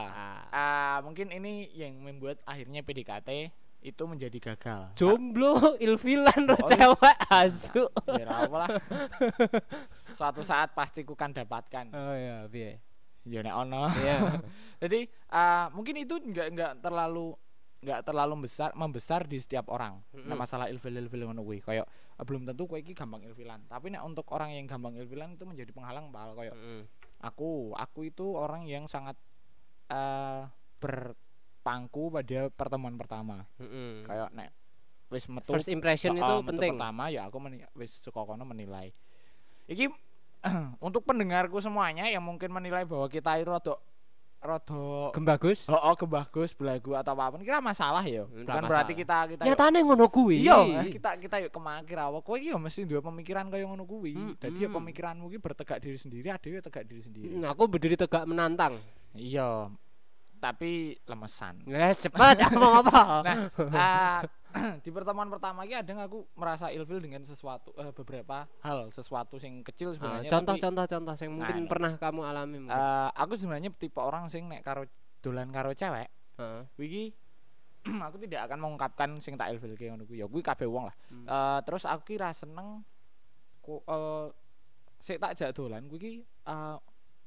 Ah, 0.52 1.04
mungkin 1.04 1.32
ini 1.32 1.68
yang 1.76 2.00
membuat 2.00 2.40
akhirnya 2.44 2.80
PDKT 2.80 3.52
itu 3.80 4.04
menjadi 4.04 4.38
gagal. 4.44 4.92
jomblo 4.94 5.56
ilfilan 5.86 6.44
Oh, 6.46 6.56
iya. 6.56 6.68
cewek 6.68 7.18
asu. 7.32 7.84
Ya 8.12 8.26
lah. 8.46 8.68
Suatu 10.18 10.42
saat 10.42 10.76
pasti 10.76 11.02
ku 11.02 11.16
kan 11.16 11.32
dapatkan. 11.32 11.92
Oh 11.92 12.16
iya, 12.16 12.44
piye? 12.46 12.84
Ya 13.24 13.40
nek 13.40 13.56
ono. 13.56 13.88
Iya. 13.94 14.42
Jadi 14.84 15.08
ah, 15.30 15.72
mungkin 15.72 15.96
itu 15.96 16.20
enggak 16.20 16.48
enggak 16.52 16.72
terlalu 16.82 17.36
enggak 17.80 18.04
terlalu 18.04 18.34
besar 18.44 18.76
membesar 18.76 19.24
di 19.24 19.40
setiap 19.40 19.72
orang. 19.72 20.04
Nah, 20.12 20.28
Mm-mm. 20.28 20.36
masalah 20.36 20.68
ilfil-ilfil 20.68 21.24
ngono 21.24 21.40
kuwi 21.42 21.64
kayak 21.64 21.88
ah, 21.88 22.24
belum 22.28 22.44
tentu 22.44 22.68
kowe 22.68 22.76
iki 22.76 22.92
gampang 22.92 23.24
ilfilan. 23.24 23.64
Tapi 23.70 23.96
nek 23.96 24.04
untuk 24.04 24.28
orang 24.36 24.52
yang 24.52 24.68
gampang 24.68 25.00
ilfilan 25.00 25.40
itu 25.40 25.48
menjadi 25.48 25.72
penghalang 25.72 26.12
Pak. 26.12 26.36
Kayak 26.36 26.56
Heeh. 26.60 26.84
aku, 27.24 27.72
aku 27.76 28.12
itu 28.12 28.36
orang 28.36 28.68
yang 28.68 28.92
sangat 28.92 29.16
eh 29.88 30.44
berpangku 31.60 32.08
pada 32.10 32.48
pertemuan 32.50 32.96
pertama. 32.96 33.44
Heeh. 33.58 34.02
Kayak 34.02 34.32
nek 34.32 34.50
wis 35.10 35.28
metu 35.28 35.52
First 35.52 35.68
impression 35.68 36.14
Oh, 36.14 36.16
itu 36.16 36.34
metu 36.40 36.50
penting. 36.54 36.72
pertama 36.78 37.10
ya 37.10 37.26
aku 37.26 37.38
meni 37.38 37.66
wis 37.74 37.92
suka 37.92 38.22
kono 38.22 38.46
menilai 38.46 38.94
iki 39.66 39.90
untuk 40.80 41.02
pendengarku 41.04 41.58
semuanya 41.58 42.06
yang 42.06 42.22
mungkin 42.22 42.48
menilai 42.48 42.86
bahwa 42.86 43.06
kita 43.06 43.36
itu 43.36 43.50
rada 43.50 43.74
rada 44.40 45.10
Gembagus. 45.12 45.66
oh, 45.66 45.76
oh 45.76 45.96
kebagus 45.96 46.54
belagu 46.54 46.94
atau 46.94 47.12
apa 47.12 47.34
pun 47.34 47.42
kira 47.42 47.58
masalah 47.60 48.06
ya 48.06 48.22
bukan 48.24 48.46
masalah. 48.46 48.70
berarti 48.70 48.94
kita 48.94 49.18
kita 49.28 49.42
Nyatane 49.44 49.82
ngono 49.82 50.06
kuwi. 50.08 50.40
iya 50.40 50.62
kita 50.86 51.18
kita 51.18 51.36
yuk 51.42 51.52
kemakir 51.52 51.98
awak 51.98 52.22
kowe 52.22 52.38
iki 52.38 52.54
mesti 52.54 52.86
duwe 52.86 53.02
pemikiran 53.02 53.50
kaya 53.50 53.66
ngono 53.66 53.84
kuwi 53.84 54.14
Mm, 54.14 54.38
dadi 54.38 54.62
ya 54.62 54.70
mm. 54.70 54.78
pemikiranmu 54.78 55.26
ki 55.28 55.38
bertegak 55.40 55.82
diri 55.82 55.98
sendiri 55.98 56.30
ada 56.30 56.46
ya 56.46 56.62
tegak 56.62 56.86
diri 56.86 57.02
sendiri 57.02 57.34
Hmm, 57.34 57.44
aku 57.44 57.66
berdiri 57.66 57.98
tegak 57.98 58.24
menantang. 58.24 58.78
iya 59.12 59.74
tapi 60.40 60.72
lemesan 61.04 61.62
Ya 61.64 61.92
cepet 61.94 62.48
ngomong 62.50 62.82
apa? 62.82 63.02
Nah, 63.22 63.36
ah, 63.70 64.20
di 64.82 64.90
pertemuan 64.90 65.28
pertama 65.28 65.62
ini 65.62 65.76
kadang 65.76 66.00
aku 66.00 66.26
merasa 66.34 66.68
ilfil 66.68 66.98
dengan 66.98 67.22
sesuatu 67.22 67.70
eh, 67.76 67.94
beberapa 67.94 68.50
hal, 68.60 68.90
sesuatu 68.90 69.38
yang 69.38 69.62
kecil 69.62 69.92
Ah, 69.92 69.96
sebenarnya. 70.18 70.30
contoh 70.32 70.56
tapi, 70.56 70.64
contoh 70.64 70.86
contoh 70.88 71.14
yang 71.14 71.32
mungkin 71.36 71.56
Nah, 71.60 71.70
pernah 71.70 71.92
kamu 71.94 72.22
alami 72.24 72.58
mungkin. 72.60 72.74
eh, 72.74 73.10
aku 73.14 73.34
sebenarnya 73.36 73.70
tipe 73.72 74.00
orang 74.00 74.26
sing 74.28 74.48
nek 74.48 74.64
karo 74.64 74.88
dolan 75.20 75.52
karo 75.52 75.70
cewek, 75.72 76.10
Heeh. 76.36 76.62
wiki 76.76 77.04
aku 78.08 78.18
tidak 78.20 78.50
akan 78.50 78.58
mengungkapkan 78.60 79.10
sing 79.20 79.36
tak 79.36 79.52
ilfil 79.52 79.72
kayak 79.74 79.94
ngono 79.94 80.04
kuwi. 80.04 80.18
Ya 80.18 80.26
kuwi 80.26 80.42
kabeh 80.42 80.66
wong 80.66 80.90
lah. 80.90 80.96
Hmm. 81.08 81.24
Eh, 81.24 81.60
terus 81.62 81.84
aku 81.84 82.10
kira 82.10 82.32
seneng 82.32 82.82
ku 83.60 83.84
eh 83.84 84.28
sik 84.98 85.20
tak 85.20 85.38
jak 85.38 85.54
dolan 85.54 85.86
kuwi 85.86 86.26
eh, 86.26 86.78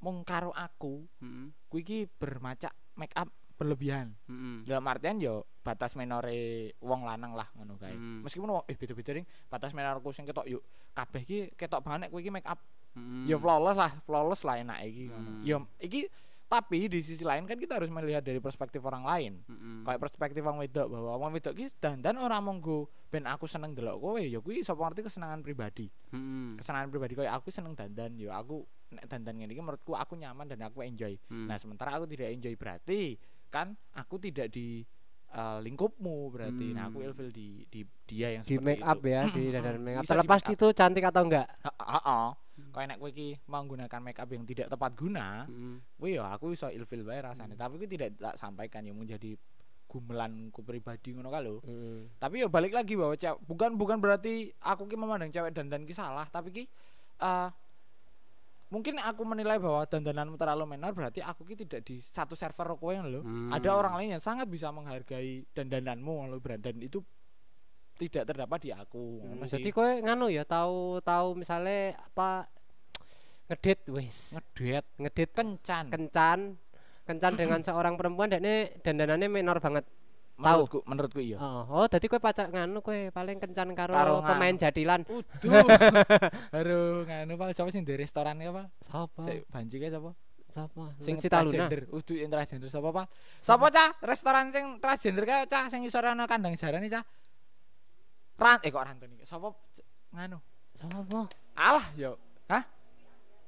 mung 0.03 0.27
karo 0.27 0.51
aku, 0.51 1.07
Heeh. 1.20 1.55
kuwi 1.70 1.83
ki 1.83 1.98
bermacak 2.11 2.75
make 2.96 3.14
up 3.16 3.28
berlebihan. 3.62 4.16
Heeh. 4.26 4.66
dalam 4.66 4.83
artian 4.90 5.22
yo 5.22 5.46
batas 5.62 5.94
menore 5.94 6.74
wong 6.83 7.07
lanang 7.07 7.38
lah 7.38 7.46
ngono 7.55 7.78
kae. 7.78 7.94
Hmm. 7.94 8.26
Meskipun 8.26 8.50
wong 8.50 8.64
eh 8.66 8.74
beda-beda 8.74 9.14
ring 9.14 9.26
batas 9.46 9.70
menorku 9.70 10.11
sing 10.11 10.26
ketok 10.26 10.50
yuk 10.50 10.62
kabeh 10.90 11.22
iki 11.22 11.38
ketok 11.55 11.87
banget 11.87 12.11
kowe 12.11 12.18
iki 12.18 12.35
make 12.35 12.48
up. 12.50 12.59
Hmm. 12.92 13.24
Ya 13.24 13.38
flawless 13.38 13.78
lah, 13.78 13.92
flawless 14.02 14.42
lah 14.42 14.59
enak 14.59 14.78
iki. 14.83 15.07
Hmm. 15.09 15.40
Ya 15.46 15.57
iki 15.78 16.11
tapi 16.52 16.85
di 16.85 17.00
sisi 17.00 17.24
lain 17.24 17.48
kan 17.48 17.57
kita 17.57 17.81
harus 17.81 17.88
melihat 17.88 18.20
dari 18.20 18.37
perspektif 18.37 18.85
orang 18.85 19.09
lain. 19.09 19.40
Heeh. 19.48 19.88
Kayak 19.88 20.00
perspektif 20.05 20.44
wong 20.44 20.61
wedok 20.61 20.92
bahwa 20.92 21.16
wong 21.24 21.31
wedok 21.33 21.57
iki 21.57 21.72
dandan 21.81 22.20
ora 22.20 22.44
monggo 22.44 22.92
ben 23.09 23.24
aku 23.24 23.48
seneng 23.48 23.72
delok 23.72 23.96
kowe 23.96 24.20
ya 24.20 24.37
kuwi 24.42 24.61
sapa 24.61 24.85
ngerti 24.90 25.07
kesenangan 25.09 25.40
pribadi. 25.40 25.88
Heeh. 26.12 26.61
Kesenangan 26.61 26.92
pribadi 26.92 27.16
kayak 27.16 27.33
aku 27.40 27.48
seneng 27.48 27.72
dandan 27.72 28.18
ya 28.20 28.37
aku 28.37 28.68
nek 28.92 29.05
dandan 29.07 29.35
ngene 29.35 29.50
iki 29.50 29.61
menurutku 29.61 29.92
aku 29.92 30.14
nyaman 30.14 30.46
dan 30.46 30.61
aku 30.62 30.81
enjoy. 30.81 31.16
Hmm. 31.26 31.46
Nah, 31.46 31.57
sementara 31.57 31.94
aku 31.94 32.07
tidak 32.07 32.28
enjoy 32.31 32.55
berarti 32.55 33.16
kan 33.48 33.72
aku 33.92 34.16
tidak 34.18 34.48
di 34.48 34.85
eh, 35.28 35.59
lingkupmu 35.61 36.28
berarti. 36.28 36.66
Nah, 36.70 36.87
aku 36.87 37.00
Hmm. 37.00 37.09
ilfil 37.09 37.28
di 37.28 37.64
di 37.66 37.81
dia 38.05 38.28
yang 38.31 38.44
di 38.44 38.52
seperti 38.52 38.68
make 38.68 38.83
up 38.83 38.98
itu. 38.98 39.09
ya 39.09 39.22
di 39.26 39.42
dandan 39.48 39.81
make 39.81 39.96
up 39.96 40.05
Bisa 40.05 40.12
terlepas 40.12 40.38
make 40.38 40.46
up. 40.46 40.55
itu 40.55 40.66
cantik 40.72 41.05
atau 41.05 41.22
enggak 41.22 41.46
Heeh. 41.59 42.26
Kayak 42.68 42.87
nek 42.87 42.98
kowe 42.98 43.09
iki 43.09 43.28
menggunakan 43.46 44.00
make 44.00 44.16
up 44.16 44.28
yang 44.28 44.44
tidak 44.44 44.68
tepat 44.68 44.92
guna, 44.92 45.48
Heeh. 45.48 45.76
kuwi 45.94 46.16
ya 46.16 46.28
aku 46.31 46.52
iso 46.52 46.68
ilfil 46.68 47.00
bae 47.02 47.18
rasane. 47.18 47.52
Hmm. 47.52 47.59
Tapi 47.59 47.74
kuwi 47.76 47.88
tidak 47.90 48.12
tak 48.14 48.37
sampaikan 48.37 48.85
yang 48.85 48.94
menjadi 48.94 49.33
gumelanku 49.87 50.61
pribadi 50.61 51.12
ngono 51.12 51.28
kan 51.28 51.40
lho. 51.42 51.61
Heeh. 51.61 52.09
Tapi 52.14 52.35
ya 52.38 52.48
balik 52.48 52.72
lagi 52.72 52.92
bahwa 52.92 53.12
cewek 53.14 53.40
bukan 53.42 53.70
bukan 53.74 53.98
berarti 53.98 54.52
aku 54.59 54.85
ki 54.85 54.96
memandang 54.96 55.28
cewek 55.28 55.52
dandan 55.52 55.85
ki 55.85 55.92
salah, 55.92 56.24
tapi 56.26 56.48
ki 56.50 56.64
eh 57.18 57.48
mungkin 58.72 58.96
aku 58.96 59.28
menilai 59.28 59.61
bahwa 59.61 59.85
dandananmu 59.85 60.40
terlalu 60.40 60.64
menor 60.64 60.96
berarti 60.96 61.20
aku 61.20 61.44
ki 61.44 61.68
tidak 61.68 61.85
di 61.85 62.00
satu 62.00 62.32
server 62.32 62.72
kowe 62.80 62.88
ngono 62.96 63.08
lho. 63.12 63.20
Hmm. 63.20 63.52
Ada 63.52 63.68
orang 63.76 64.00
lain 64.00 64.16
yang 64.16 64.24
sangat 64.24 64.48
bisa 64.48 64.72
menghargai 64.72 65.44
dandananmu 65.52 66.40
Bran. 66.40 66.64
dan 66.64 66.80
itu 66.80 67.04
tidak 68.00 68.32
terdapat 68.32 68.58
di 68.64 68.70
aku. 68.72 69.20
Hmm, 69.20 69.44
jadi 69.44 69.68
kowe 69.68 69.92
nganu 70.00 70.32
ya 70.32 70.48
tahu 70.48 71.04
tahu 71.04 71.37
misalnya 71.37 72.00
apa 72.00 72.48
ngedit 73.52 73.85
wis 73.92 74.32
ngedet 74.32 74.87
ngedit 74.96 75.30
kencan 75.37 75.92
kencan 75.92 76.56
kencan 77.04 77.32
dengan 77.37 77.61
seorang 77.61 78.00
perempuan 78.00 78.32
dan 78.32 78.40
dandanannya 78.80 79.28
menor 79.28 79.61
banget 79.61 79.85
menurutku 80.33 80.79
menurutku 80.85 81.21
iya. 81.21 81.37
oh, 81.38 81.62
oh 81.68 81.87
jadi 81.87 82.09
kowe 82.09 82.18
pacak 82.18 82.49
nganu 82.51 82.81
kowe 82.81 82.97
paling 83.11 83.37
kencan 83.38 83.77
karo, 83.77 83.92
Karo 83.92 84.14
pemain 84.25 84.51
nganu. 84.51 84.62
jadilan 84.64 85.01
Uduh. 85.07 85.66
Baru 86.55 86.81
nganu 87.05 87.33
Pak, 87.37 87.53
sapa 87.53 87.68
sing 87.71 87.85
di 87.85 87.95
restoran 87.95 88.37
ki 88.37 88.49
apa? 88.49 88.73
siapa 88.81 89.21
Sik 89.23 89.47
banji 89.47 89.77
sapa? 89.79 90.11
siapa 90.49 90.83
Sing 91.01 91.16
Cita 91.16 91.40
Luna 91.40 91.64
transgender. 91.68 91.81
Udu 91.88 92.12
yang 92.12 92.29
transgender 92.29 92.68
sapa 92.68 92.88
Pak? 92.90 93.07
Sapa 93.38 93.66
cah? 93.68 93.88
Restoran 94.01 94.51
sing 94.51 94.64
transgender 94.79 95.25
kae 95.25 95.45
cah 95.47 95.64
sing 95.68 95.81
isore 95.85 96.09
ana 96.09 96.25
kandang 96.27 96.57
jarane 96.57 96.88
cah. 96.88 97.05
Ran 98.37 98.59
eh 98.61 98.68
kok 98.68 98.83
Rantoni. 98.83 99.23
Sapa 99.23 99.53
c- 99.73 99.85
nganu? 100.12 100.40
siapa 100.73 101.29
Alah 101.55 101.87
yo. 101.95 102.16
Hah? 102.49 102.64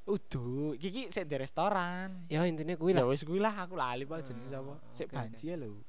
Udu, 0.04 0.76
iki 0.76 1.08
sik 1.08 1.24
di 1.24 1.36
restoran. 1.40 2.28
Ya 2.28 2.44
intinya 2.44 2.76
kuwi 2.76 2.92
Ya 2.92 3.00
lah. 3.00 3.08
wis 3.08 3.24
kuwi 3.24 3.40
lah 3.40 3.56
aku 3.56 3.72
lali 3.72 4.04
Pak 4.04 4.20
jenenge 4.28 4.52
Hmm, 4.52 4.56
sapa. 4.60 4.74
Sik 4.92 5.08
banci 5.08 5.48
ya 5.48 5.56
lho. 5.56 5.80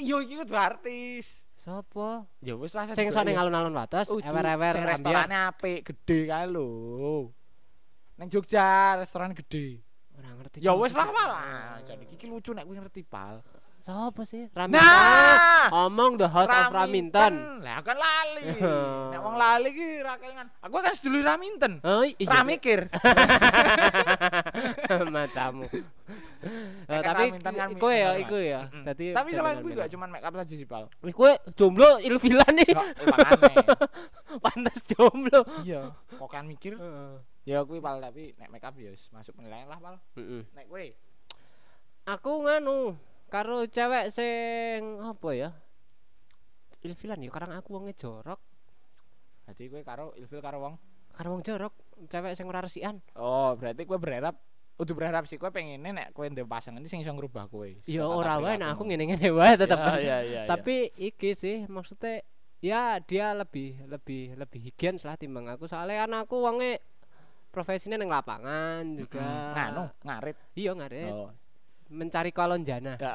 Yo 0.00 0.24
iki 0.24 0.40
kudu 0.40 0.54
artis. 0.56 1.44
Sopo? 1.52 2.26
Ya 2.42 2.56
wis 2.56 2.72
lah 2.74 2.88
Sing 2.90 3.12
sone 3.12 3.36
alun-alun 3.36 3.76
wates, 3.76 4.10
ewer-ewer 4.10 4.72
sing 4.74 4.84
restorane 4.88 5.36
apik, 5.46 5.86
gede 5.86 6.26
kae 6.26 6.46
lho. 6.50 7.30
Neng 8.18 8.28
Jogja 8.32 8.98
restoran 8.98 9.30
gede. 9.36 9.78
Ora 10.18 10.34
ngerti. 10.36 10.58
Ya 10.58 10.74
wis 10.74 10.92
lah 10.96 11.06
malah. 11.06 11.78
Jadi 11.86 12.10
iki 12.10 12.26
lucu 12.26 12.50
nek 12.50 12.66
kuwi 12.66 12.76
ngerti 12.82 13.06
pal. 13.06 13.44
Sopo 13.82 14.22
sih? 14.22 14.46
Raminten. 14.54 14.78
Nah, 14.78 15.90
Omong 15.90 16.14
the 16.14 16.30
house 16.30 16.46
of 16.46 16.70
Raminten. 16.70 17.66
Lah 17.66 17.82
kan 17.82 17.98
lali. 17.98 18.46
Nek 19.10 19.18
wong 19.18 19.34
lali 19.34 19.74
ki 19.74 19.86
ra 20.06 20.14
kelingan. 20.22 20.46
Aku 20.62 20.78
kan 20.78 20.94
sedulur 20.94 21.26
Raminten. 21.26 21.82
Oh 21.82 22.06
iya. 22.06 22.30
Ra 22.30 22.46
mikir. 22.46 22.86
matamu. 25.14 25.66
Kayak 26.86 27.02
tapi 27.10 27.24
Raminten 27.34 27.54
kan 27.58 27.68
iku 27.74 27.90
ya, 27.90 28.10
iku 28.22 28.38
ya. 28.38 28.70
Dadi 28.70 29.18
Tapi 29.18 29.30
selain 29.34 29.58
kuwi 29.58 29.74
gak 29.74 29.90
cuman 29.90 30.14
make 30.14 30.26
up 30.30 30.34
saja 30.38 30.54
sih, 30.54 30.68
Pal. 30.70 30.86
Iku 31.02 31.34
jomblo 31.58 31.98
ilfilan 31.98 32.54
nih. 32.54 32.70
Pantes 34.46 34.78
jomblo. 34.94 35.42
Iya, 35.66 35.90
kok 35.90 36.30
kan 36.30 36.46
mikir. 36.46 36.78
Heeh. 36.78 37.18
Ya 37.50 37.66
kuwi 37.66 37.82
Pal, 37.82 37.98
tapi 37.98 38.38
nek 38.38 38.46
make 38.46 38.62
up 38.62 38.78
ya 38.78 38.94
masuk 39.10 39.34
penilaian 39.34 39.66
lah, 39.66 39.82
Pal. 39.82 39.98
Nek 40.54 40.70
kuwi 40.70 40.94
Aku 42.02 42.46
nganu 42.46 42.98
karo 43.32 43.64
cewek 43.64 44.12
sing 44.12 45.00
apa 45.00 45.28
ya? 45.32 45.50
Ilfilan 46.84 47.24
ya 47.24 47.32
karang 47.32 47.56
aku 47.56 47.80
wonge 47.80 47.96
jorok. 47.96 48.36
Dadi 49.48 49.72
kowe 49.72 49.80
karo 49.80 50.12
ilfil 50.20 50.44
karo 50.44 50.60
wong. 50.60 50.74
Karo 51.16 51.32
wong 51.32 51.40
jorok, 51.40 51.72
cewek 52.12 52.36
sing 52.36 52.44
ora 52.44 52.60
resikan. 52.60 53.00
Oh, 53.16 53.56
berarti 53.56 53.88
kowe 53.88 53.96
berharap 53.96 54.36
Udah 54.80 54.94
berharap 54.96 55.28
sih 55.28 55.36
kowe 55.36 55.52
pengennya 55.52 55.92
nek 55.92 56.08
kowe 56.16 56.24
ndek 56.26 56.48
pasangan 56.48 56.80
iki 56.80 56.90
sing 56.90 57.00
iso 57.04 57.12
ngrubah 57.12 57.46
kowe. 57.46 57.68
Ya 57.84 58.08
ora 58.08 58.40
wae 58.40 58.56
nek 58.56 58.74
aku 58.74 58.88
ngene-ngene 58.88 59.28
wae 59.30 59.54
tetep. 59.54 59.78
Iya, 59.78 59.96
iya, 60.00 60.18
iya. 60.24 60.40
Tapi 60.48 60.90
iki 60.96 61.36
sih 61.36 61.68
maksudnya 61.68 62.24
ya 62.58 62.98
dia 63.04 63.36
lebih 63.36 63.84
lebih 63.86 64.34
lebih 64.34 64.60
higien 64.70 64.96
lah 65.02 65.18
timbang 65.18 65.50
aku 65.50 65.66
soalnya 65.66 66.06
kan 66.06 66.24
aku 66.24 66.40
wonge 66.40 66.80
profesinya 67.52 68.00
neng 68.00 68.08
lapangan 68.08 68.96
juga. 68.96 69.54
nganu, 69.54 69.84
ngarit. 70.08 70.36
Iya 70.56 70.72
ngarit. 70.72 71.12
Oh. 71.12 71.30
Mencari 71.92 72.32
kolon 72.32 72.64
jana. 72.64 72.96
Ya, 72.96 73.12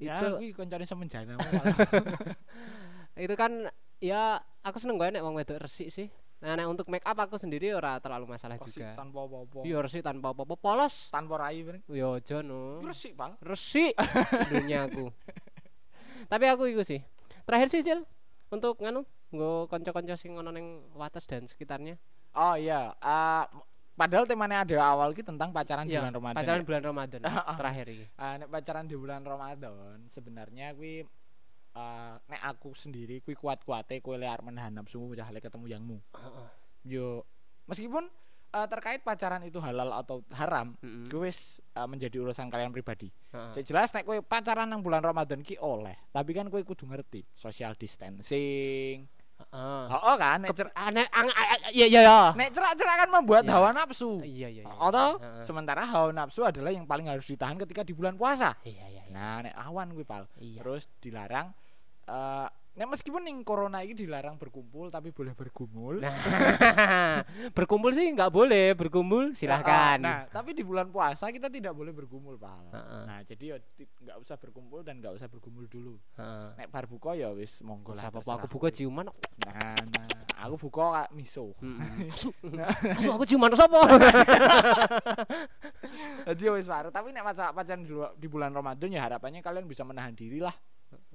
ya 0.00 0.14
Itu- 0.24 0.56
koncone 0.56 0.88
semenjana. 0.88 1.36
Itu 3.20 3.34
kan 3.36 3.68
ya 4.00 4.40
aku 4.64 4.80
seneng 4.80 4.96
banget 4.96 5.20
nek 5.20 5.24
wong 5.24 5.36
wedok 5.36 5.60
resik 5.60 5.92
sih. 5.92 6.08
Nah, 6.40 6.56
untuk 6.64 6.88
make 6.88 7.04
up 7.04 7.20
aku 7.20 7.36
sendiri 7.36 7.68
ora 7.76 8.00
terlalu 8.00 8.32
masalah 8.32 8.56
Resik 8.56 8.80
juga. 8.80 8.96
tanpa 8.96 9.28
apa-apa. 9.28 9.60
Iya 9.60 9.76
resik 9.84 10.00
tanpa 10.00 10.32
apa-apa 10.32 10.56
polos. 10.56 11.12
Tanpa 11.12 11.36
rai 11.36 11.60
bener. 11.60 11.84
Yo 11.84 12.16
aja 12.16 12.40
no. 12.40 12.80
Resik, 12.80 13.12
Pal. 13.12 13.36
Resik 13.44 13.92
dunia 14.48 14.88
aku. 14.88 15.12
Tapi 16.32 16.44
aku 16.48 16.72
iku 16.72 16.80
sih. 16.80 17.04
Terakhir 17.44 17.68
sih 17.68 17.84
Cil 17.84 18.08
untuk 18.48 18.80
nganu 18.80 19.04
nggo 19.30 19.68
kanca-kanca 19.68 20.16
sing 20.16 20.32
ono 20.32 20.48
ning 20.48 20.88
wates 20.96 21.28
dan 21.28 21.44
sekitarnya. 21.44 22.00
Oh 22.32 22.56
iya, 22.56 22.96
eh, 22.96 23.44
padahal 24.00 24.24
temanya 24.24 24.64
ada 24.64 24.76
awal 24.80 25.12
ki 25.12 25.20
tentang 25.20 25.52
pacaran 25.52 25.84
di 25.84 25.92
Iya, 25.92 26.00
bulan 26.00 26.14
Ramadan. 26.16 26.36
Pacaran 26.40 26.60
ya. 26.60 26.64
bulan 26.64 26.82
Ramadan 26.82 27.20
terakhir 27.60 27.86
iki. 27.86 28.06
Eh, 28.08 28.34
nek 28.40 28.48
pacaran 28.48 28.84
di 28.84 28.96
bulan 28.96 29.20
Ramadan 29.20 29.76
sebenarnya 30.08 30.72
kuwi 30.72 31.04
eh, 31.70 32.14
nek 32.16 32.42
aku 32.42 32.72
sendiri 32.72 33.20
kuwi 33.20 33.36
kuat-kuate 33.36 34.00
kowe 34.00 34.16
liar 34.16 34.40
menahan 34.40 34.72
nafsumu 34.72 35.12
cah 35.12 35.28
lek 35.28 35.44
ketemu 35.44 35.68
yangmu. 35.68 35.98
Heeh. 36.16 36.48
Yo 36.88 37.28
meskipun 37.66 38.08
eh, 38.50 38.66
terkait 38.66 39.04
pacaran 39.04 39.44
itu 39.44 39.60
halal 39.60 39.92
atau 39.92 40.24
haram, 40.32 40.72
Heeh. 40.80 41.06
kuwi 41.06 41.28
wis 41.28 41.60
eh, 41.70 41.84
menjadi 41.84 42.16
urusan 42.18 42.48
kalian 42.48 42.72
pribadi. 42.72 43.12
Heeh. 43.30 43.52
Sing 43.52 43.62
jelas 43.62 43.92
nek 43.92 44.02
kowe 44.02 44.16
pacaran 44.24 44.64
nang 44.64 44.80
bulan 44.80 45.04
Ramadan 45.04 45.44
ki 45.44 45.60
oleh, 45.60 45.94
tapi 46.08 46.32
kan 46.32 46.48
kowe 46.48 46.58
kudu 46.58 46.88
ngerti 46.88 47.28
social 47.36 47.76
distancing. 47.76 49.04
Heeh. 49.42 49.84
Oh, 49.90 50.16
kan 50.16 50.38
nek 50.38 50.50
cer- 50.52 50.72
Aneh 50.72 51.06
ang 51.08 51.26
a- 51.26 51.48
a- 51.50 51.70
iya 51.70 51.86
iya 51.86 52.00
ya. 52.02 52.20
nek 52.32 52.48
cerak-cerak 52.50 52.96
kan 52.98 53.10
membuat 53.10 53.42
Iya. 53.42 53.52
hawa 53.52 53.68
nafsu. 53.70 54.20
Iya 54.20 54.48
iya. 54.48 54.62
iya. 54.62 54.64
Atau 54.70 55.16
Heeh. 55.16 55.42
sementara 55.42 55.82
hawa 55.82 56.10
nafsu 56.10 56.40
adalah 56.42 56.68
yang 56.68 56.84
paling 56.84 57.06
harus 57.06 57.24
ditahan 57.24 57.56
ketika 57.58 57.80
di 57.80 57.90
bulan 57.90 58.14
puasa. 58.14 58.54
Iya 58.62 58.86
iya 58.86 59.02
iya. 59.02 59.10
Nah, 59.10 59.42
nek 59.42 59.54
awan 59.56 59.90
kuwi 59.90 60.04
pal. 60.04 60.28
Iya. 60.36 60.60
Terus 60.60 60.86
dilarang 60.98 61.50
eh 62.04 62.48
nek 62.70 62.86
meskipun 62.86 63.26
ning 63.26 63.42
corona 63.42 63.82
ini 63.82 63.98
dilarang 63.98 64.38
berkumpul 64.38 64.88
tapi 64.88 65.10
boleh 65.10 65.34
bergumul. 65.34 65.98
Nah, 65.98 66.14
berkumpul 67.56 67.90
sih 67.90 68.06
nggak 68.14 68.30
boleh, 68.30 68.78
berkumpul 68.78 69.34
silahkan. 69.34 69.98
Nah, 69.98 70.30
tapi 70.30 70.54
di 70.54 70.62
bulan 70.62 70.88
puasa 70.88 71.28
kita 71.34 71.50
tidak 71.50 71.74
boleh 71.74 71.90
bergumul, 71.90 72.38
pal. 72.38 72.70
Heeh. 72.70 73.02
Nah, 73.04 73.18
jadi 73.26 73.44
ya 73.52 73.56
nggak 73.76 74.16
usah 74.22 74.38
berkumpul 74.38 74.86
dan 74.86 75.02
nggak 75.02 75.18
usah 75.18 75.26
bergumul 75.26 75.66
dulu. 75.66 75.98
Heeh. 76.14 76.48
Nek 76.62 76.68
bar 76.70 76.86
buka 76.86 77.18
ya 77.18 77.34
wis 77.34 77.58
monggo 77.66 77.92
lah. 77.92 78.06
Siapa 78.06 78.22
aku 78.22 78.46
buka 78.46 78.70
ciuman. 78.70 79.10
Nah, 79.44 79.74
nah, 79.74 80.06
aku 80.46 80.70
buka 80.70 80.82
kak 80.94 81.08
miso. 81.12 81.52
Asu, 82.14 82.30
asu 82.96 83.10
aku 83.10 83.26
ciuman 83.26 83.50
sapa? 83.54 83.82
Jadi 86.32 86.42
wis 86.54 86.70
baru. 86.70 86.88
Tapi 86.94 87.10
nek 87.10 87.26
pacar 87.26 87.50
pacaran 87.50 87.82
di, 87.82 87.92
di 87.92 88.26
bulan 88.30 88.54
Ramadan 88.54 88.94
ya 88.94 89.04
harapannya 89.04 89.42
kalian 89.42 89.66
bisa 89.66 89.82
menahan 89.82 90.14
diri 90.14 90.38
lah 90.38 90.54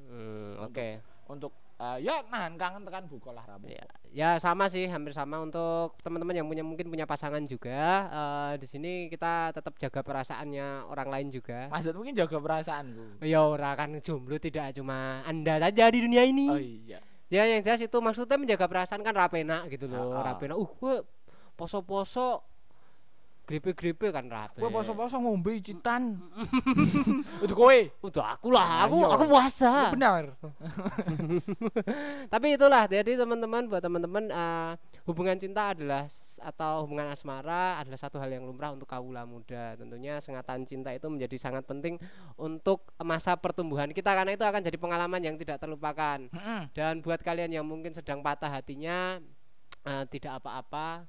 Hmm, 0.05 0.61
Oke. 0.63 1.01
Untuk 1.25 1.51
eh, 1.81 2.05
ya 2.05 2.21
nahan 2.29 2.55
kangen 2.55 2.85
tekan 2.85 3.05
buka 3.09 3.33
lah 3.33 3.43
Rabu. 3.45 3.67
Ya, 3.67 3.85
ya 4.13 4.29
sama 4.37 4.69
sih, 4.69 4.85
hampir 4.85 5.11
sama 5.11 5.41
untuk 5.41 5.97
teman-teman 6.05 6.37
yang 6.37 6.47
punya 6.47 6.63
mungkin 6.63 6.87
punya 6.87 7.05
pasangan 7.09 7.41
juga. 7.43 8.09
eh, 8.09 8.53
di 8.61 8.67
sini 8.69 8.91
kita 9.09 9.51
tetap 9.53 9.73
jaga 9.81 10.01
perasaannya 10.05 10.87
orang 10.87 11.07
lain 11.09 11.27
juga. 11.33 11.67
Maksud 11.73 11.93
mungkin 11.97 12.13
jaga 12.13 12.37
perasaanku. 12.37 13.25
Ya 13.25 13.41
ora 13.43 13.73
kan 13.73 13.93
jomblo 13.99 14.37
tidak 14.37 14.73
cuma 14.77 15.25
Anda 15.25 15.57
saja 15.57 15.89
di 15.89 15.99
dunia 16.01 16.23
ini. 16.23 16.47
Oh 16.49 16.61
iya. 16.61 16.99
Ya 17.25 17.43
yang 17.49 17.65
jelas 17.65 17.81
itu 17.81 17.97
maksudnya 17.97 18.37
menjaga 18.37 18.69
perasaan 18.69 19.01
kan 19.01 19.17
rapena 19.17 19.65
gitu 19.65 19.89
loh, 19.89 20.13
ah. 20.13 20.21
rapena. 20.21 20.53
Uh, 20.53 20.69
gue 20.69 21.01
poso-poso 21.57 22.54
gripe-gripe 23.45 24.09
kan 24.09 24.25
rape. 24.25 24.57
Kowe 24.57 24.73
poso-poso 24.73 25.21
ngombe 25.21 25.61
icitan. 25.61 26.17
Itu 27.45 27.53
kowe. 27.53 27.77
Udah 28.01 28.35
aku 28.35 28.49
lah, 28.49 28.89
aku 28.89 29.05
Ayo. 29.05 29.13
aku 29.13 29.23
puasa. 29.29 29.93
Benar. 29.93 30.33
Tapi 32.33 32.57
itulah 32.57 32.89
jadi 32.89 33.21
teman-teman 33.21 33.69
buat 33.69 33.85
teman-teman 33.85 34.33
eh, 34.33 34.71
hubungan 35.05 35.37
cinta 35.37 35.77
adalah 35.77 36.09
atau 36.41 36.89
hubungan 36.89 37.13
asmara 37.13 37.77
adalah 37.77 38.01
satu 38.01 38.17
hal 38.17 38.33
yang 38.33 38.49
lumrah 38.49 38.73
untuk 38.73 38.89
kaula 38.89 39.23
muda. 39.29 39.77
Tentunya 39.77 40.17
sengatan 40.17 40.65
cinta 40.65 40.89
itu 40.89 41.05
menjadi 41.05 41.37
sangat 41.37 41.69
penting 41.69 42.01
untuk 42.41 42.89
masa 43.05 43.37
pertumbuhan 43.37 43.93
kita 43.93 44.09
karena 44.17 44.33
itu 44.33 44.43
akan 44.43 44.65
jadi 44.65 44.77
pengalaman 44.81 45.21
yang 45.21 45.37
tidak 45.37 45.61
terlupakan. 45.61 46.25
Heeh. 46.33 46.61
Dan 46.73 47.05
buat 47.05 47.21
kalian 47.21 47.53
yang 47.53 47.65
mungkin 47.69 47.93
sedang 47.93 48.25
patah 48.25 48.49
hatinya 48.49 49.21
eh, 49.85 50.03
tidak 50.09 50.41
apa-apa. 50.41 51.05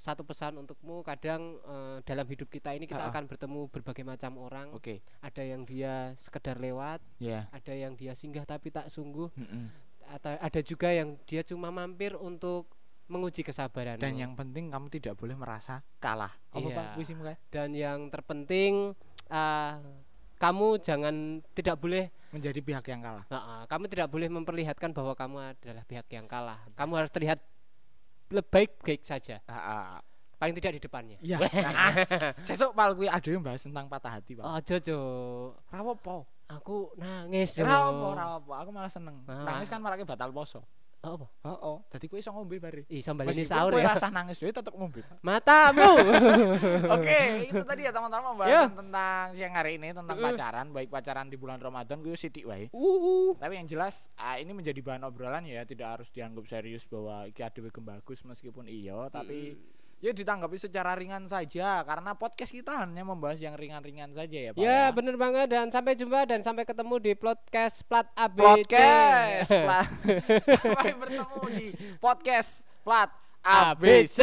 Satu 0.00 0.24
pesan 0.24 0.56
untukmu, 0.56 1.04
kadang 1.04 1.60
eh, 1.60 2.00
dalam 2.02 2.24
hidup 2.24 2.48
kita 2.48 2.72
ini 2.72 2.88
kita 2.88 3.04
Ha-ha. 3.04 3.12
akan 3.12 3.28
bertemu 3.28 3.68
berbagai 3.68 4.00
macam 4.00 4.40
orang. 4.40 4.72
Oke. 4.72 5.04
Ada 5.20 5.44
yang 5.44 5.62
dia 5.62 6.16
sekedar 6.16 6.56
lewat, 6.56 7.04
Ya. 7.20 7.52
ada 7.52 7.76
yang 7.76 7.92
dia 7.92 8.16
singgah 8.16 8.42
tapi 8.42 8.72
tak 8.72 8.88
sungguh 8.88 9.28
Heeh. 9.30 9.68
atau 10.08 10.32
ada 10.32 10.60
juga 10.64 10.88
yang 10.88 11.20
dia 11.22 11.44
cuma 11.44 11.68
mampir 11.68 12.16
untuk 12.16 12.72
menguji 13.06 13.42
kesabaran 13.42 13.98
Dan 13.98 14.16
yang 14.16 14.32
penting 14.32 14.70
kamu 14.70 14.88
tidak 14.88 15.14
boleh 15.14 15.34
merasa 15.34 15.84
kalah. 15.98 16.32
Apa. 16.48 16.64
Pak 16.64 16.86
puisimu 16.96 17.20
kae? 17.20 17.36
dan 17.48 17.68
yang 17.70 18.08
terpenting 18.08 18.96
eh, 19.28 19.72
kamu 20.34 20.80
jangan 20.80 21.14
tidak 21.52 21.76
boleh 21.76 22.08
Menjadi 22.30 22.56
pihak 22.58 22.88
yang 22.88 23.02
kalah. 23.02 23.24
eh, 23.26 23.64
kamu 23.66 23.84
tidak 23.84 24.08
boleh 24.08 24.32
memperlihatkan 24.32 24.96
bahwa 24.96 25.12
kamu 25.12 25.36
adalah 25.52 25.84
pihak 25.84 26.08
yang 26.08 26.24
kalah 26.24 26.56
kamu 26.72 26.92
harus 26.96 27.12
terlihat 27.12 27.44
baik 28.30 28.78
baik 28.80 29.02
saja 29.02 29.42
Heeh. 29.42 29.86
paling 30.38 30.54
tidak 30.54 30.72
di 30.72 30.80
depannya 30.80 31.18
Iya. 31.18 31.36
Nah, 31.66 31.92
Sesuk 32.40 32.72
pal 32.72 32.94
kuwi 32.94 33.06
ada 33.06 33.26
yang 33.26 33.42
bahas 33.42 33.60
tentang 33.60 33.86
patah 33.86 34.16
hati, 34.16 34.38
Pak. 34.38 34.46
ojo 34.46 34.76
jo 34.78 34.98
Rawopo? 35.68 36.24
aku 36.46 36.90
nangis. 36.94 37.54
Rawopo, 37.58 38.10
rawopo. 38.10 38.50
Aku 38.52 38.70
malah 38.70 38.90
seneng. 38.90 39.22
Ah. 39.26 39.46
Nangis 39.46 39.70
kan 39.70 39.78
marake 39.78 40.02
batal 40.02 40.34
poso. 40.34 40.66
Oh, 41.00 41.16
apa 41.16 41.26
Heeh. 41.48 41.76
Dadi 41.88 42.06
kowe 42.12 42.20
iso 42.20 42.28
ngombe 42.28 42.60
bare. 42.60 42.84
ih 42.92 43.00
Meskipun 43.00 43.48
sahur 43.48 43.72
ya 43.80 43.96
rasa 43.96 44.12
nangis 44.12 44.36
dhewe 44.36 44.52
tetep 44.52 44.74
ngombe. 44.76 45.00
Matamu 45.24 45.96
Oke, 46.96 47.48
itu 47.48 47.64
tadi 47.64 47.88
ya 47.88 47.92
teman-teman 47.92 48.36
pembahasan 48.36 48.76
tentang 48.76 49.24
siang 49.32 49.54
hari 49.56 49.80
ini 49.80 49.96
tentang 49.96 50.12
Mm-mm. 50.12 50.28
pacaran, 50.36 50.66
baik 50.76 50.92
pacaran 50.92 51.26
di 51.32 51.40
bulan 51.40 51.56
Ramadan 51.56 52.04
kuwi 52.04 52.20
sithik 52.20 52.44
wae. 52.44 52.68
uh, 52.76 53.32
Tapi 53.40 53.56
yang 53.56 53.64
jelas 53.64 54.12
ah, 54.20 54.36
ini 54.36 54.52
menjadi 54.52 54.76
bahan 54.84 55.08
obrolan 55.08 55.48
ya, 55.48 55.64
tidak 55.64 55.96
harus 55.96 56.12
dianggap 56.12 56.44
serius 56.44 56.84
bahwa 56.84 57.24
iki 57.24 57.40
adewe 57.40 57.72
bagus 57.80 58.20
meskipun 58.20 58.68
iya, 58.68 59.08
tapi 59.08 59.56
ya 60.00 60.16
ditanggapi 60.16 60.56
secara 60.56 60.96
ringan 60.96 61.28
saja 61.28 61.84
karena 61.84 62.16
podcast 62.16 62.48
kita 62.48 62.72
hanya 62.72 63.04
membahas 63.04 63.36
yang 63.36 63.52
ringan-ringan 63.52 64.16
saja 64.16 64.38
ya, 64.48 64.50
Pak. 64.56 64.60
Ya 64.64 64.88
bener 64.96 65.14
banget 65.20 65.46
dan 65.52 65.68
sampai 65.68 65.92
jumpa 65.92 66.24
dan 66.24 66.40
sampai 66.40 66.64
ketemu 66.64 66.96
di 66.96 67.12
podcast 67.12 67.84
plat 67.84 68.08
ABC. 68.16 68.72
Podcast 68.72 69.50
plat. 69.68 69.88
Sampai 70.64 70.92
bertemu 70.96 71.42
di 71.52 71.66
podcast 72.00 72.50
plat 72.80 73.12
ABC. 73.44 74.20